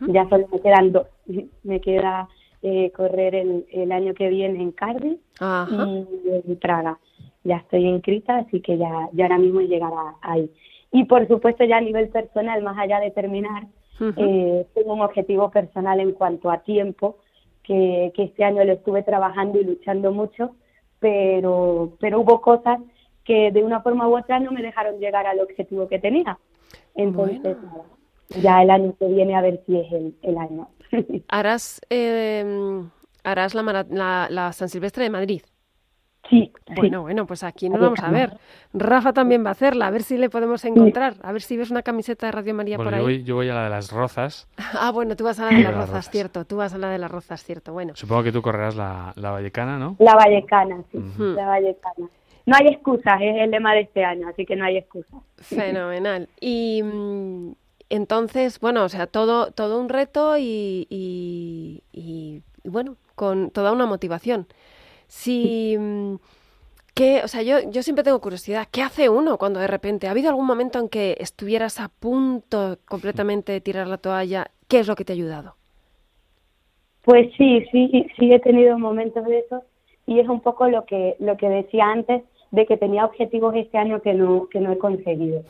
[0.07, 1.07] Ya solo me quedan dos.
[1.63, 2.29] Me queda
[2.61, 6.99] eh, correr el, el año que viene en Cardiff y en Praga.
[7.43, 10.49] Ya estoy inscrita, así que ya, ya ahora mismo llegará ahí.
[10.91, 13.67] Y por supuesto ya a nivel personal, más allá de terminar.
[14.17, 17.17] Eh, tengo un objetivo personal en cuanto a tiempo,
[17.63, 20.55] que, que este año lo estuve trabajando y luchando mucho,
[20.99, 22.79] pero, pero hubo cosas
[23.25, 26.37] que de una forma u otra no me dejaron llegar al objetivo que tenía.
[26.95, 27.59] Entonces, Bueno.
[27.63, 27.83] nada,
[28.41, 30.69] ya el año que viene a ver si es el, el año.
[31.27, 32.81] Harás, eh,
[33.23, 35.41] harás la, la, la San Silvestre de Madrid.
[36.29, 36.73] sí, sí.
[36.75, 38.37] Bueno, bueno, pues aquí nos vamos a ver.
[38.73, 41.69] Rafa también va a hacerla, a ver si le podemos encontrar, a ver si ves
[41.71, 43.17] una camiseta de Radio María Bueno, por yo ahí.
[43.17, 44.47] voy, yo voy a la de las rozas.
[44.79, 46.09] Ah, bueno, tú vas a la de las Las rozas, rozas.
[46.11, 47.73] cierto, tú vas a la de las rozas, cierto.
[47.73, 49.95] Bueno, Supongo que tú correrás la, la vallecana, ¿no?
[49.99, 52.07] La Vallecana, sí, la Vallecana.
[52.45, 55.19] No hay excusas, es el lema de este año, así que no hay excusas.
[55.37, 56.29] fenomenal.
[56.39, 57.53] Y mm,
[57.89, 63.71] entonces, bueno, o sea, todo, todo un reto y, y- y- y, bueno, con toda
[63.71, 64.47] una motivación.
[65.07, 66.15] Si, mm,
[66.95, 70.11] ¿qué- o sea, yo, yo siempre tengo curiosidad, ¿qué hace uno cuando de repente, ¿ha
[70.11, 74.51] habido algún momento en que estuvieras a punto completamente de tirar la toalla?
[74.67, 75.55] ¿Qué es lo que te ha ayudado?
[77.03, 79.63] Pues sí, sí, sí he tenido momentos de eso
[80.07, 82.23] y es un poco lo que lo que decía antes
[82.55, 85.41] de que tenía objetivos este año que no que no he conseguido.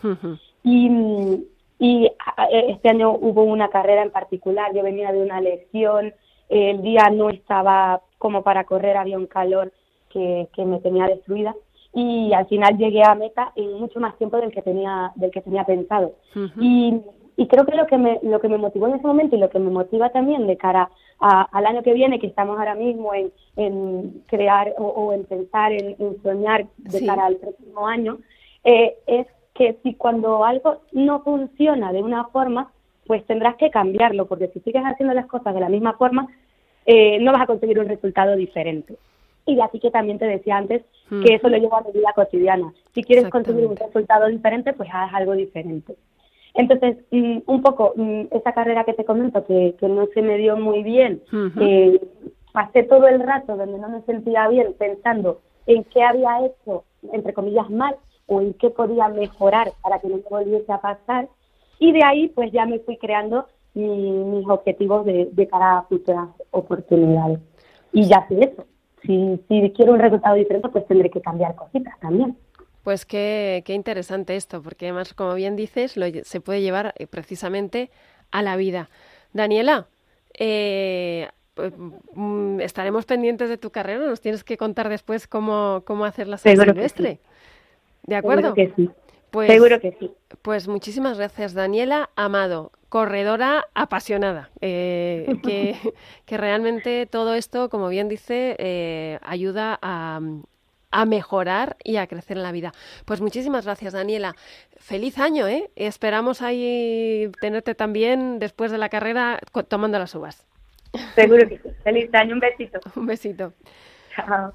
[0.64, 1.44] Y, mm,
[1.80, 6.14] y a- este año hubo una carrera en particular, yo venía de una lesión,
[6.50, 9.72] el día no estaba como para correr, había un calor
[10.10, 11.56] que, que me tenía destruida
[11.94, 15.42] y al final llegué a meta en mucho más tiempo del que tenía del que
[15.42, 16.14] tenía pensado.
[16.60, 17.02] Y,
[17.38, 19.50] y creo que lo que me lo que me motivó en ese momento y lo
[19.50, 23.14] que me motiva también de cara a- al año que viene, que estamos ahora mismo
[23.14, 27.06] en, en crear o, o en pensar, en, en soñar de Sí.
[27.06, 28.20] cara al próximo año,
[28.64, 32.72] eh, es que si cuando algo no funciona de una forma,
[33.08, 36.28] pues tendrás que cambiarlo, porque si sigues haciendo las cosas de la misma forma,
[36.86, 38.96] eh, no vas a conseguir un resultado diferente.
[39.46, 40.84] Y de aquí que también te decía antes
[41.24, 42.74] que eso lo llevo a mi vida cotidiana.
[42.94, 45.96] Si quieres conseguir un resultado diferente, pues haz algo diferente.
[46.56, 50.38] Entonces, mm, un poco mm, esa carrera que te comento que, que no se me
[50.38, 51.22] dio muy bien,
[51.62, 52.00] eh,
[52.54, 57.34] pasé todo el rato donde no me sentía bien pensando en qué había hecho, entre
[57.34, 57.96] comillas, mal
[58.28, 61.28] o en qué podía mejorar para que no me volviese a pasar.
[61.80, 65.84] Y de ahí, pues ya me fui creando mi- mis objetivos de, de cara a
[65.84, 67.40] futuras oportunidades.
[67.92, 68.66] Y ya sé eso.
[69.06, 72.38] Si, si quiero un resultado diferente, pues tendré que cambiar cositas también.
[72.86, 77.08] Pues qué, qué interesante esto, porque además, como bien dices, lo se puede llevar eh,
[77.08, 77.90] precisamente
[78.30, 78.92] a la vida.
[79.34, 79.88] Daniela,
[80.38, 81.74] eh, pues,
[82.14, 86.38] mm, estaremos pendientes de tu carrera, nos tienes que contar después cómo, cómo hacer la
[86.38, 87.18] San Silvestre.
[88.04, 88.54] ¿De acuerdo?
[88.54, 88.90] Seguro que sí.
[89.32, 90.12] Pues, Seguro que sí.
[90.44, 95.76] Pues muchísimas gracias, Daniela Amado, corredora apasionada, eh, que,
[96.28, 100.20] que realmente todo esto, como bien dice, eh, ayuda a,
[100.92, 102.72] a mejorar y a crecer en la vida.
[103.06, 104.36] Pues muchísimas gracias, Daniela.
[104.78, 105.70] Feliz año, ¿eh?
[105.76, 110.46] Esperamos ahí tenerte también después de la carrera tomando las uvas.
[111.16, 111.70] Seguro que sí.
[111.84, 112.34] Feliz año.
[112.34, 112.80] Un besito.
[112.96, 113.54] Un besito.
[114.16, 114.54] Chao.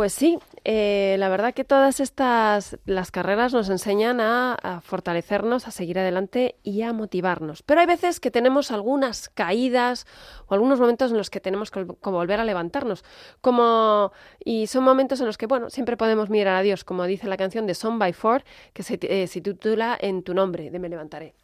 [0.00, 5.70] Pues sí, eh, la verdad que todas estas, las carreras nos enseñan a, fortalecernos, a
[5.72, 7.62] seguir adelante y a motivarnos.
[7.62, 10.06] Pero hay veces que tenemos algunas caídas
[10.46, 13.04] o algunos momentos en los que tenemos que, vol- que volver a levantarnos.
[13.42, 14.10] Como,
[14.42, 17.36] y son momentos en los que, bueno, siempre podemos mirar a Dios, como dice la
[17.36, 21.34] canción de Song by Four, que eh, se titula En tu nombre, de Me levantaré.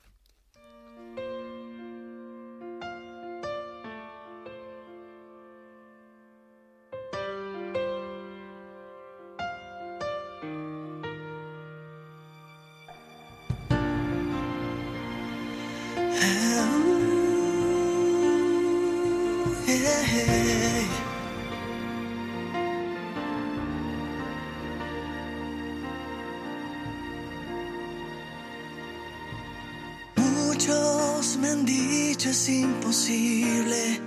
[30.17, 34.01] Muchos me han dicho es imposible,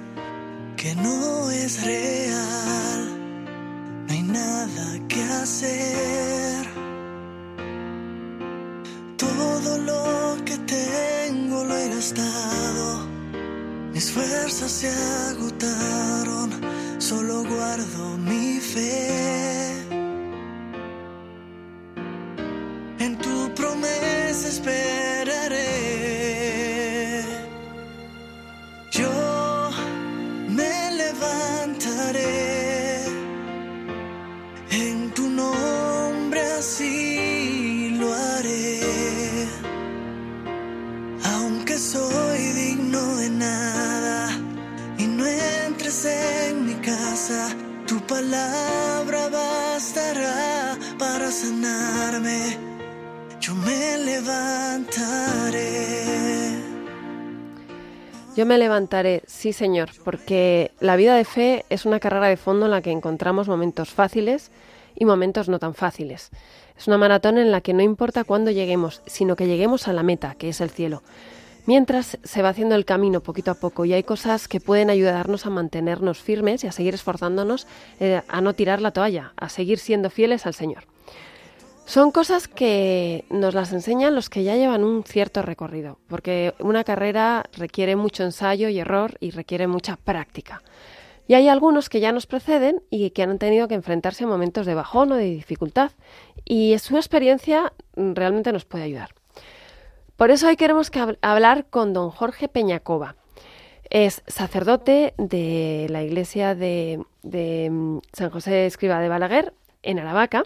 [0.75, 2.88] que no es real,
[58.35, 62.65] Yo me levantaré, sí Señor, porque la vida de fe es una carrera de fondo
[62.65, 64.51] en la que encontramos momentos fáciles
[64.95, 66.29] y momentos no tan fáciles.
[66.77, 70.03] Es una maratón en la que no importa cuándo lleguemos, sino que lleguemos a la
[70.03, 71.01] meta, que es el cielo.
[71.65, 75.45] Mientras se va haciendo el camino poquito a poco y hay cosas que pueden ayudarnos
[75.45, 77.67] a mantenernos firmes y a seguir esforzándonos
[77.99, 80.85] eh, a no tirar la toalla, a seguir siendo fieles al Señor.
[81.89, 86.83] Son cosas que nos las enseñan los que ya llevan un cierto recorrido, porque una
[86.83, 90.61] carrera requiere mucho ensayo y error y requiere mucha práctica.
[91.27, 94.67] Y hay algunos que ya nos preceden y que han tenido que enfrentarse a momentos
[94.67, 95.89] de bajón o de dificultad,
[96.45, 99.09] y su experiencia realmente nos puede ayudar.
[100.15, 103.15] Por eso hoy queremos hablar con don Jorge Peñacova.
[103.89, 110.43] Es sacerdote de la iglesia de, de mm, San José Escriba de Balaguer, en Aravaca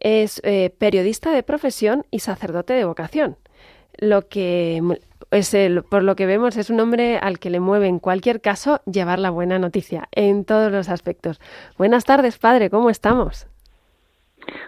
[0.00, 3.36] es eh, periodista de profesión y sacerdote de vocación.
[3.98, 4.82] Lo que
[5.30, 8.40] es el, por lo que vemos es un hombre al que le mueve en cualquier
[8.40, 11.40] caso llevar la buena noticia en todos los aspectos.
[11.78, 13.46] Buenas tardes, padre, ¿cómo estamos?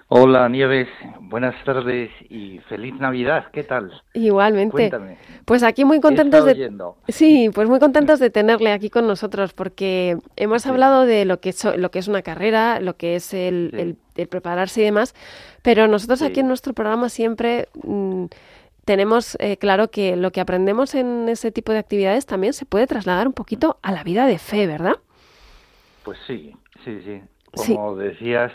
[0.08, 0.88] Hola Nieves,
[1.20, 3.46] buenas tardes y feliz Navidad.
[3.52, 4.02] ¿Qué tal?
[4.14, 4.72] Igualmente.
[4.72, 5.18] Cuéntame.
[5.44, 6.96] Pues aquí muy contentos de oyendo?
[7.08, 11.50] Sí, pues muy contentos de tenerle aquí con nosotros porque hemos hablado de lo que
[11.50, 15.14] es lo que es una carrera, lo que es el, el, prepararse y demás,
[15.62, 18.24] pero nosotros aquí en nuestro programa siempre mm,
[18.86, 22.86] tenemos eh, claro que lo que aprendemos en ese tipo de actividades también se puede
[22.86, 24.96] trasladar un poquito a la vida de fe, ¿verdad?
[26.02, 27.22] Pues sí, sí, sí.
[27.74, 28.52] Como decías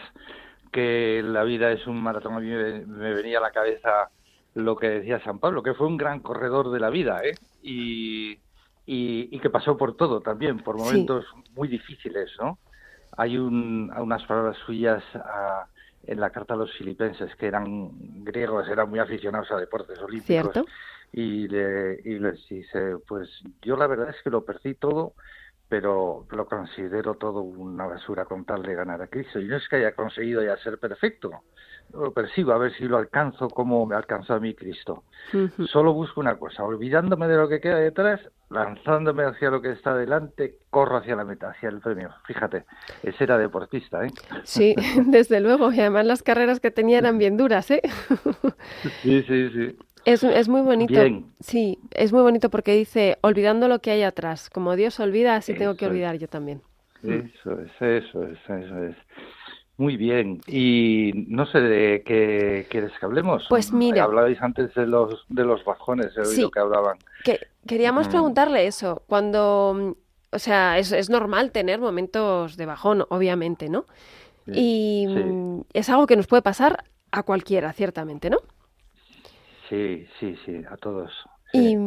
[0.74, 4.10] que la vida es un maratón, a mí me, venía a la cabeza
[4.56, 7.36] lo que decía San Pablo, que fue un gran corredor de la vida, ¿eh?
[7.62, 8.40] Y,
[8.86, 12.58] y, que pasó por todo también, por momentos muy difíciles, ¿no?
[13.16, 15.04] Hay un, unas palabras suyas
[16.06, 17.92] en la carta a los filipenses, que eran
[18.24, 20.52] griegos, eran muy aficionados a deportes olímpicos.
[20.52, 20.66] ¿Cierto?
[21.14, 23.30] Y, le, y les dice, pues
[23.62, 25.14] yo la verdad es que lo perdí todo
[25.74, 29.40] pero lo considero todo una basura con tal de ganar a Cristo.
[29.40, 31.32] Y no es que haya conseguido ya ser perfecto,
[31.92, 35.06] lo percibo a ver si lo alcanzo como me alcanzó a mí Cristo.
[35.66, 39.96] Solo busco una cosa, olvidándome de lo que queda detrás, lanzándome hacia lo que está
[39.96, 42.14] delante, corro hacia la meta, hacia el premio.
[42.28, 42.66] Fíjate,
[43.02, 44.12] ese era deportista, ¿eh?
[44.44, 44.76] Sí,
[45.08, 47.82] desde luego, y además las carreras que tenía eran bien duras, ¿eh?
[49.02, 49.78] sí, sí, sí.
[50.06, 51.02] Es, es muy bonito.
[51.40, 54.50] Sí, es muy bonito porque dice, olvidando lo que hay atrás.
[54.50, 56.62] Como Dios olvida, así tengo que olvidar yo también.
[57.04, 58.96] Eso es, eso es, eso es.
[59.78, 60.42] Muy bien.
[60.48, 63.46] Y no sé de qué quieres que hablemos.
[63.50, 64.04] Pues mira.
[64.04, 66.98] Hablabais antes de los, de los bajones, he oído que hablaban.
[67.24, 69.04] Que, queríamos preguntarle eso.
[69.08, 69.98] Cuando,
[70.32, 73.86] o sea, es, es normal tener momentos de bajón, obviamente, ¿no?
[74.46, 75.08] y
[75.72, 78.40] es algo que nos puede pasar a cualquiera, ciertamente, ¿no?
[79.70, 81.12] Sí, sí, sí, a todos.
[81.54, 81.78] Y,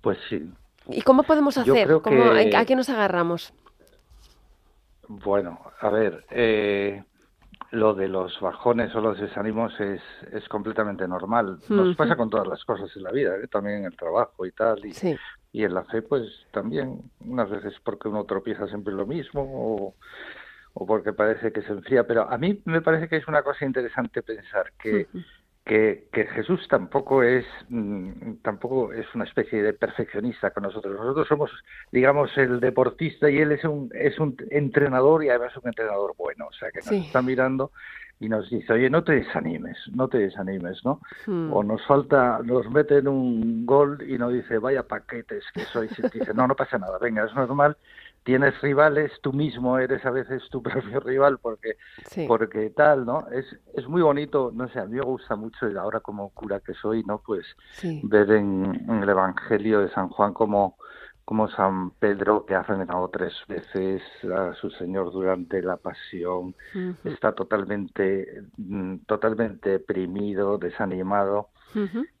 [0.00, 0.50] pues sí.
[0.88, 1.88] ¿Y cómo podemos hacer?
[2.56, 3.52] ¿A qué nos agarramos?
[5.08, 7.02] Bueno, a ver, eh,
[7.72, 10.00] lo de los bajones o los desánimos es,
[10.32, 11.58] es completamente normal.
[11.68, 13.48] Nos pasa con todas las cosas en la vida, ¿eh?
[13.48, 14.84] también en el trabajo y tal.
[14.84, 14.92] Y,
[15.52, 19.94] y en la fe, pues también, unas veces porque uno tropieza siempre lo mismo o,
[20.74, 22.06] o porque parece que se enfría.
[22.06, 25.06] Pero a mí me parece que es una cosa interesante pensar que
[25.70, 30.98] que, Jesús tampoco es mm, tampoco es una especie de perfeccionista con nosotros.
[30.98, 31.50] Nosotros somos,
[31.92, 36.46] digamos, el deportista y él es un es un entrenador y además un entrenador bueno,
[36.48, 37.70] o sea que nos está mirando
[38.18, 41.00] y nos dice, oye, no te desanimes, no te desanimes, ¿no?
[41.26, 41.52] Hmm.
[41.52, 46.02] O nos falta, nos meten un gol y nos dice, vaya paquetes que sois, y
[46.02, 47.78] dice, no, no pasa nada, venga, es normal,
[48.30, 51.74] tienes rivales, tú mismo eres a veces tu propio rival porque
[52.28, 53.26] porque tal, ¿no?
[53.32, 56.74] Es es muy bonito, no sé, a mí me gusta mucho ahora como cura que
[56.74, 57.20] soy, ¿no?
[57.26, 57.44] Pues
[58.04, 60.76] ver en, el Evangelio de San Juan como
[61.24, 66.54] como San Pedro, que ha frenado tres veces a su Señor durante la pasión,
[67.04, 71.48] está totalmente, mm, totalmente deprimido, desanimado,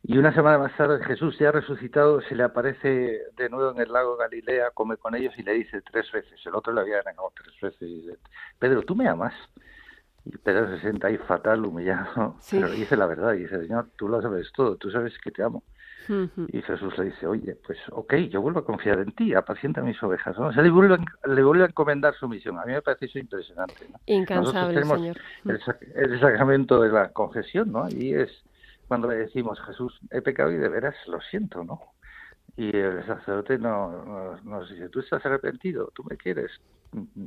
[0.02, 3.92] y una semana más tarde Jesús ya resucitado se le aparece de nuevo en el
[3.92, 7.32] lago Galilea, come con ellos y le dice tres veces, el otro le había negado
[7.34, 8.18] tres veces, y dice,
[8.58, 9.34] Pedro, ¿tú me amas?
[10.24, 14.08] Y Pedro se sienta ahí fatal, humillado, pero dice la verdad, y dice, Señor, tú
[14.08, 15.62] lo sabes todo, tú sabes que te amo.
[16.48, 20.02] Y Jesús le dice, oye, pues ok, yo vuelvo a confiar en ti, apacienta mis
[20.02, 20.36] ovejas.
[20.38, 22.58] O sea, le vuelve, le vuelve a encomendar su misión.
[22.58, 23.86] A mí me parece eso impresionante.
[24.06, 25.16] Incansable, Señor.
[25.44, 25.60] El,
[25.94, 27.88] el, sacramento de la confesión, ¿no?
[27.88, 28.30] Y es
[28.90, 31.94] cuando le decimos, Jesús, he pecado y de veras lo siento, ¿no?
[32.56, 36.50] y el sacerdote no, nos, dice, tú estás arrepentido, tú me quieres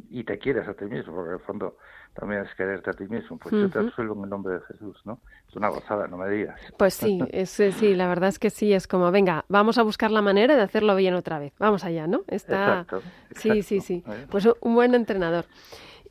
[0.09, 1.78] y te quieres a ti mismo, porque en el fondo
[2.14, 3.38] también es quererte a ti mismo.
[3.38, 5.22] Pues yo te absuelvo en el nombre de Jesús, ¿no?
[5.47, 6.59] Es una gozada, no me digas.
[6.78, 10.11] Pues sí, es, sí, la verdad es que sí, es como, venga, vamos a buscar
[10.11, 11.53] la manera de hacerlo bien otra vez.
[11.59, 12.24] Vamos allá, ¿no?
[12.28, 12.82] Está...
[12.82, 13.01] Exacto,
[13.36, 14.03] Sí, sí, sí.
[14.30, 15.45] Pues un buen entrenador.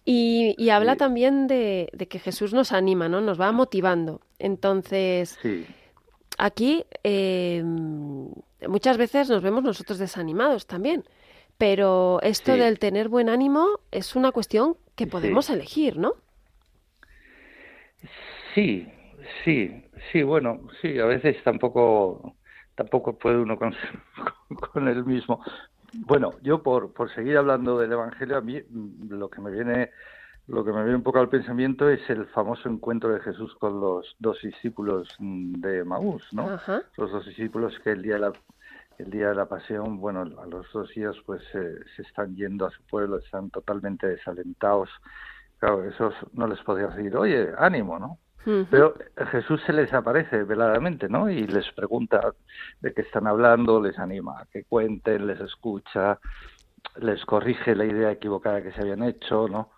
[0.05, 0.99] Y, y habla Sí.
[0.99, 3.21] también de, de que Jesús nos anima, ¿no?
[3.21, 4.21] Nos va motivando.
[4.39, 5.65] Entonces, Sí,
[6.39, 7.63] aquí eh,
[8.69, 11.05] muchas veces nos vemos nosotros desanimados también.
[11.59, 12.59] Pero esto Sí.
[12.59, 16.15] del tener buen ánimo es una cuestión que podemos elegir, ¿no?
[18.55, 18.87] sí,
[19.45, 22.37] sí, sí, bueno, sí, a veces tampoco,
[22.75, 23.75] tampoco puede uno con,
[24.73, 25.43] con el mismo.
[25.95, 29.91] Bueno, yo por, por seguir hablando del Evangelio, a mí mm, lo que me viene,
[30.47, 33.81] lo que me viene un poco al pensamiento es el famoso encuentro de Jesús con
[33.81, 36.49] los dos discípulos mm, de Maús, ¿no?
[36.49, 36.83] Ajá.
[36.97, 38.33] Los dos discípulos que el día de la
[38.99, 42.67] el día de la pasión, bueno, a los dos días pues eh, se están yendo
[42.67, 44.91] a su pueblo, están totalmente desalentados.
[45.59, 48.19] Claro, esos no les podía decir, oye, ánimo, ¿no?
[48.45, 48.95] Pero
[49.31, 51.31] Jesús se les aparece veladamente, ¿no?
[51.31, 52.33] Y les pregunta
[52.81, 56.19] de qué están hablando, les anima a que cuenten, les escucha,
[56.97, 59.71] les corrige la idea equivocada que se habían hecho, ¿no?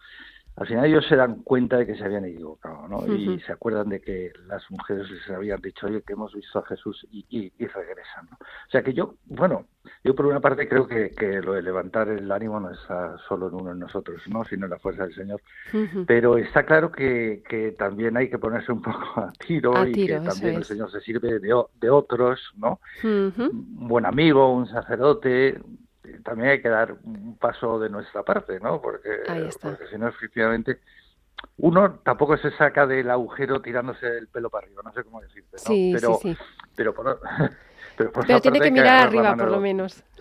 [0.56, 3.06] Al final ellos se dan cuenta de que se habían equivocado, ¿no?
[3.12, 6.66] Y se acuerdan de que las mujeres les habían dicho, oye, que hemos visto a
[6.66, 8.36] Jesús y, y, y regresan, ¿no?
[8.40, 9.66] O sea que yo, bueno,
[10.02, 13.48] yo por una parte creo que, que lo de levantar el ánimo no está solo
[13.48, 14.44] en uno de nosotros, ¿no?
[14.44, 15.40] Sino en la fuerza del Señor.
[16.06, 19.92] Pero está claro que, que también hay que ponerse un poco a tiro A y
[19.92, 20.64] tiro, que también el.
[20.64, 22.80] Señor se sirve de, de otros, ¿no?
[23.02, 25.60] Un buen amigo, un sacerdote,
[26.24, 28.80] también hay que dar un paso de nuestra parte, ¿no?
[28.80, 29.10] Porque,
[29.60, 30.80] porque si no, efectivamente,
[31.58, 35.56] uno tampoco se saca del agujero tirándose el pelo para arriba, no sé cómo decirte,
[35.56, 35.58] ¿no?
[35.58, 36.40] Sí, pero, sí, sí.
[36.74, 37.20] pero por,
[37.96, 40.02] pero por Pero tiene que mirar arriba, por lo menos.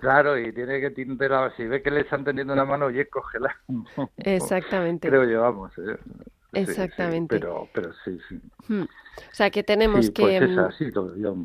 [0.00, 3.56] Claro, y tiene que tirar, si ve que le están tendiendo una mano, oye, cógela.
[4.16, 5.08] Exactamente.
[5.08, 5.72] Creo yo, vamos.
[5.78, 5.98] ¿eh?
[6.06, 6.20] Sí,
[6.52, 7.36] sí, Exactamente.
[7.36, 8.40] pero, pero sí, sí.
[8.68, 8.82] Hmm.
[8.82, 10.22] O sea, que tenemos sí, que...
[10.22, 11.36] pues es mm, así, lo- yo-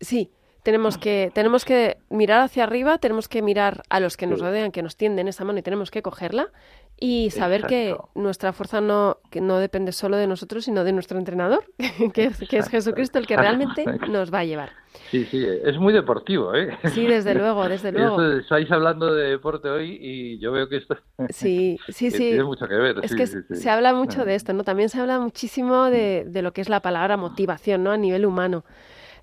[0.00, 0.30] Sí,
[0.66, 4.72] tenemos que, tenemos que mirar hacia arriba, tenemos que mirar a los que nos rodean,
[4.72, 6.50] que nos tienden esa mano y tenemos que cogerla
[6.98, 8.10] y saber que Exacto.
[8.16, 11.62] nuestra fuerza no, que no depende solo de nosotros, sino de nuestro entrenador,
[12.12, 14.70] que es, que es Jesucristo el que realmente nos va a llevar.
[15.12, 16.76] Sí, sí, es muy deportivo, ¿eh?
[16.94, 18.20] Sí, desde luego, desde luego.
[18.20, 20.96] Esto- estáis hablando de deporte hoy y yo veo que esto
[21.30, 22.16] Sí, sí, que sí.
[22.18, 22.96] tiene mucho que ver.
[23.04, 23.54] Es sí, que sí, sí.
[23.54, 24.64] se habla mucho de esto, ¿no?
[24.64, 27.92] También se habla muchísimo de, de lo que es la palabra motivación, ¿no?
[27.92, 28.64] A nivel humano.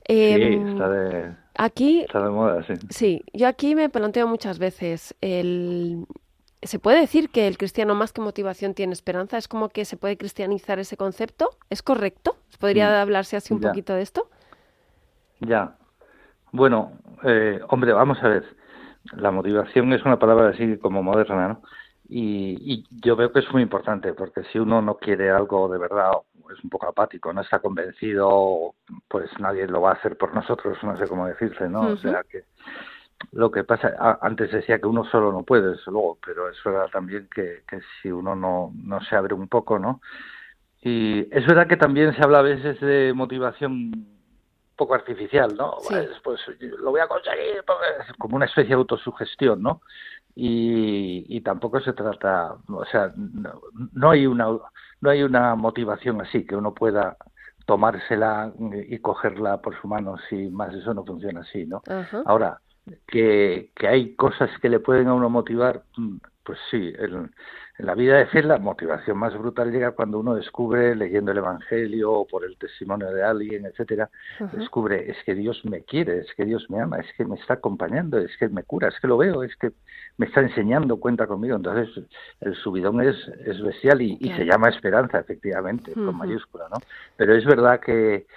[0.07, 2.73] Sí, Em, está de, Aquí está de moda, sí.
[2.89, 6.05] Sí, yo aquí me planteo muchas veces el...
[6.61, 9.37] ¿Se puede decir que el cristiano más que motivación tiene esperanza?
[9.37, 11.49] ¿Es como que se puede cristianizar ese concepto?
[11.69, 12.37] ¿Es correcto?
[12.59, 13.69] ¿Podría Mm, hablarse así un ya.
[13.69, 14.29] poquito de esto?
[15.39, 15.77] Ya.
[16.51, 16.93] Bueno,
[17.23, 18.45] eh, hombre, vamos a ver.
[19.13, 21.61] La motivación es una palabra así como moderna, ¿no?
[22.09, 25.79] Y, y yo veo que es muy importante, porque si uno no quiere algo de
[25.79, 28.75] verdad, o es un poco apático, no está convencido,
[29.07, 31.81] pues nadie lo va a hacer por nosotros, no sé cómo decirse, ¿no?
[31.81, 32.45] O sea que
[33.31, 36.87] lo que pasa, antes decía que uno solo no puede, desde luego, pero es verdad
[36.91, 40.01] también que, que si uno no, no se abre un poco, ¿no?
[40.81, 44.17] Y es verdad que también se habla a veces de motivación un
[44.75, 45.77] poco artificial, ¿no?
[45.79, 45.95] Sí.
[46.23, 47.63] Pues, lo voy a conseguir,
[48.17, 49.81] como una especie de autosugestión, ¿no?
[50.35, 53.61] Y, y tampoco se trata, o sea, no,
[53.93, 54.47] no hay una
[55.03, 57.17] no hay una motivación así que uno pueda
[57.65, 58.53] tomársela
[58.87, 61.81] y cogerla por su mano si más eso no funciona así, ¿no?
[62.25, 62.59] Ahora,
[63.07, 67.31] que, que hay cosas que le pueden a uno motivar, mm, pues sí, en,
[67.79, 71.39] en la vida de fe la motivación más brutal llega cuando uno descubre, leyendo el
[71.39, 74.11] Evangelio o por el testimonio de alguien, etcétera,
[74.51, 77.55] descubre, es que Dios me quiere, es que Dios me ama, es que me está
[77.55, 79.71] acompañando, es que me cura, es que lo veo, es que
[80.17, 81.55] me está enseñando, cuenta conmigo.
[81.55, 82.05] Entonces,
[82.41, 86.77] el subidón es, es bestial y, se llama esperanza, efectivamente, con mayúscula, ¿no?
[87.17, 88.27] Pero es verdad que,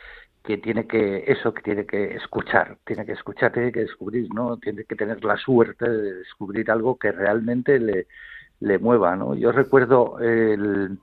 [0.47, 4.57] que tiene que, eso, que tiene que escuchar, tiene que escuchar, tiene que descubrir, ¿no?
[4.59, 8.07] Tiene que tener la suerte de descubrir algo que realmente le,
[8.61, 9.35] le mueva, ¿no?
[9.35, 10.99] Yo recuerdo el,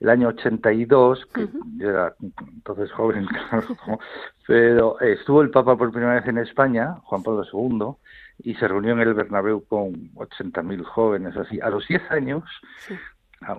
[0.00, 1.58] el año 82, que Ujú.
[1.78, 3.98] yo era entonces joven, claro,
[4.46, 7.96] pero estuvo el Papa por primera vez en España, Juan Pablo II,
[8.42, 11.58] y se reunió en el Bernabéu con 80.000 jóvenes, así.
[11.60, 12.44] A los 10 años
[12.78, 12.94] Sí.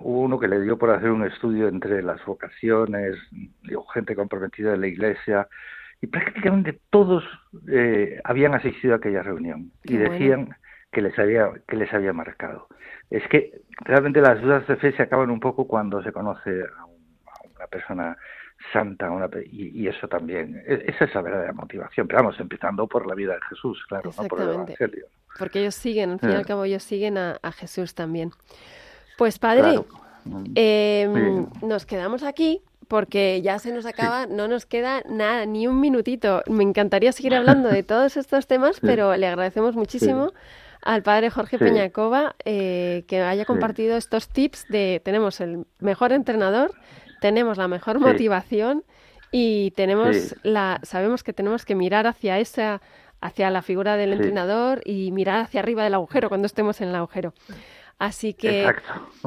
[0.00, 3.16] Hubo uno que le dio por hacer un estudio entre las vocaciones,
[3.62, 5.48] digo, gente comprometida de la Iglesia,
[6.00, 7.24] y prácticamente todos
[7.68, 10.12] eh, habían asistido a aquella reunión Qué y bueno.
[10.12, 10.56] decían
[10.92, 12.68] que les había que les había marcado.
[13.10, 16.84] Es que realmente las dudas de fe se acaban un poco cuando se conoce a,
[16.84, 18.16] un- a una persona
[18.72, 22.06] santa una, y, y, eso también, e, esa es la verdadera motivación.
[22.08, 25.06] Pero vamos, empezando por la vida de Jesús, claro, no por el Evangelio.
[25.38, 26.46] Porque ellos siguen, al fin y al eh.
[26.46, 28.30] cabo, ellos siguen a, Jesús también.
[29.16, 29.80] Pues padre,
[30.54, 35.80] em, nos quedamos aquí porque ya se nos acaba, no nos queda nada, ni un
[35.80, 36.42] minutito.
[36.46, 40.32] Me encantaría seguir hablando de todos estos temas, pero le agradecemos muchísimo
[40.82, 46.72] al padre Jorge Peñacova eh, que haya compartido estos tips de tenemos el mejor entrenador,
[47.20, 48.84] tenemos la mejor motivación
[49.32, 52.80] y tenemos la sabemos que tenemos que mirar hacia esa
[53.20, 56.94] hacia la figura del entrenador y mirar hacia arriba del agujero cuando estemos en el
[56.94, 57.32] agujero.
[57.98, 58.66] Así que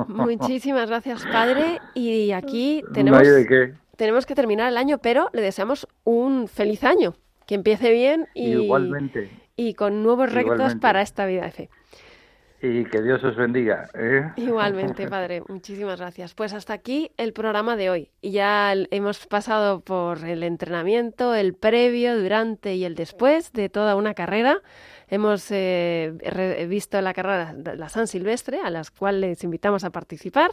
[0.08, 1.80] muchísimas gracias, padre.
[1.96, 3.24] Y aquí tenemos,
[3.96, 7.16] tenemos que terminar el año, pero le deseamos un feliz año.
[7.48, 9.32] Que empiece bien y, Igualmente.
[9.56, 11.70] y con nuevos retos para esta vida de fe.
[12.62, 13.90] Y que Dios os bendiga.
[13.94, 14.32] ¿eh?
[14.36, 15.42] Igualmente, Padre.
[15.48, 16.34] Muchísimas gracias.
[16.36, 18.12] Pues hasta aquí el programa de hoy.
[18.22, 23.96] Y ya hemos pasado por el entrenamiento, el previo, durante y el después de toda
[23.96, 24.62] una carrera.
[25.12, 29.90] Hemos eh, visto la carrera de la San Silvestre, a las cuales les invitamos a
[29.90, 30.52] participar,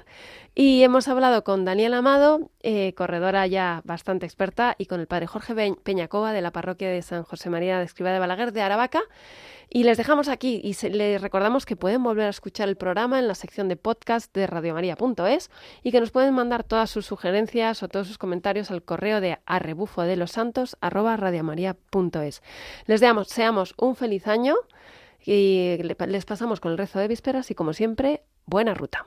[0.55, 5.27] y hemos hablado con Daniel Amado, eh, corredora ya bastante experta, y con el padre
[5.27, 9.03] Jorge Peñacova de la parroquia de San José María de Escriba de Balaguer de Aravaca.
[9.69, 13.27] Y les dejamos aquí y les recordamos que pueden volver a escuchar el programa en
[13.27, 15.51] la sección de podcast de radiomaria.es
[15.83, 19.39] y que nos pueden mandar todas sus sugerencias o todos sus comentarios al correo de
[19.45, 20.77] arrebufo de los santos
[22.87, 24.55] Les deseamos un feliz año
[25.25, 29.07] y les pasamos con el rezo de vísperas y como siempre, buena ruta.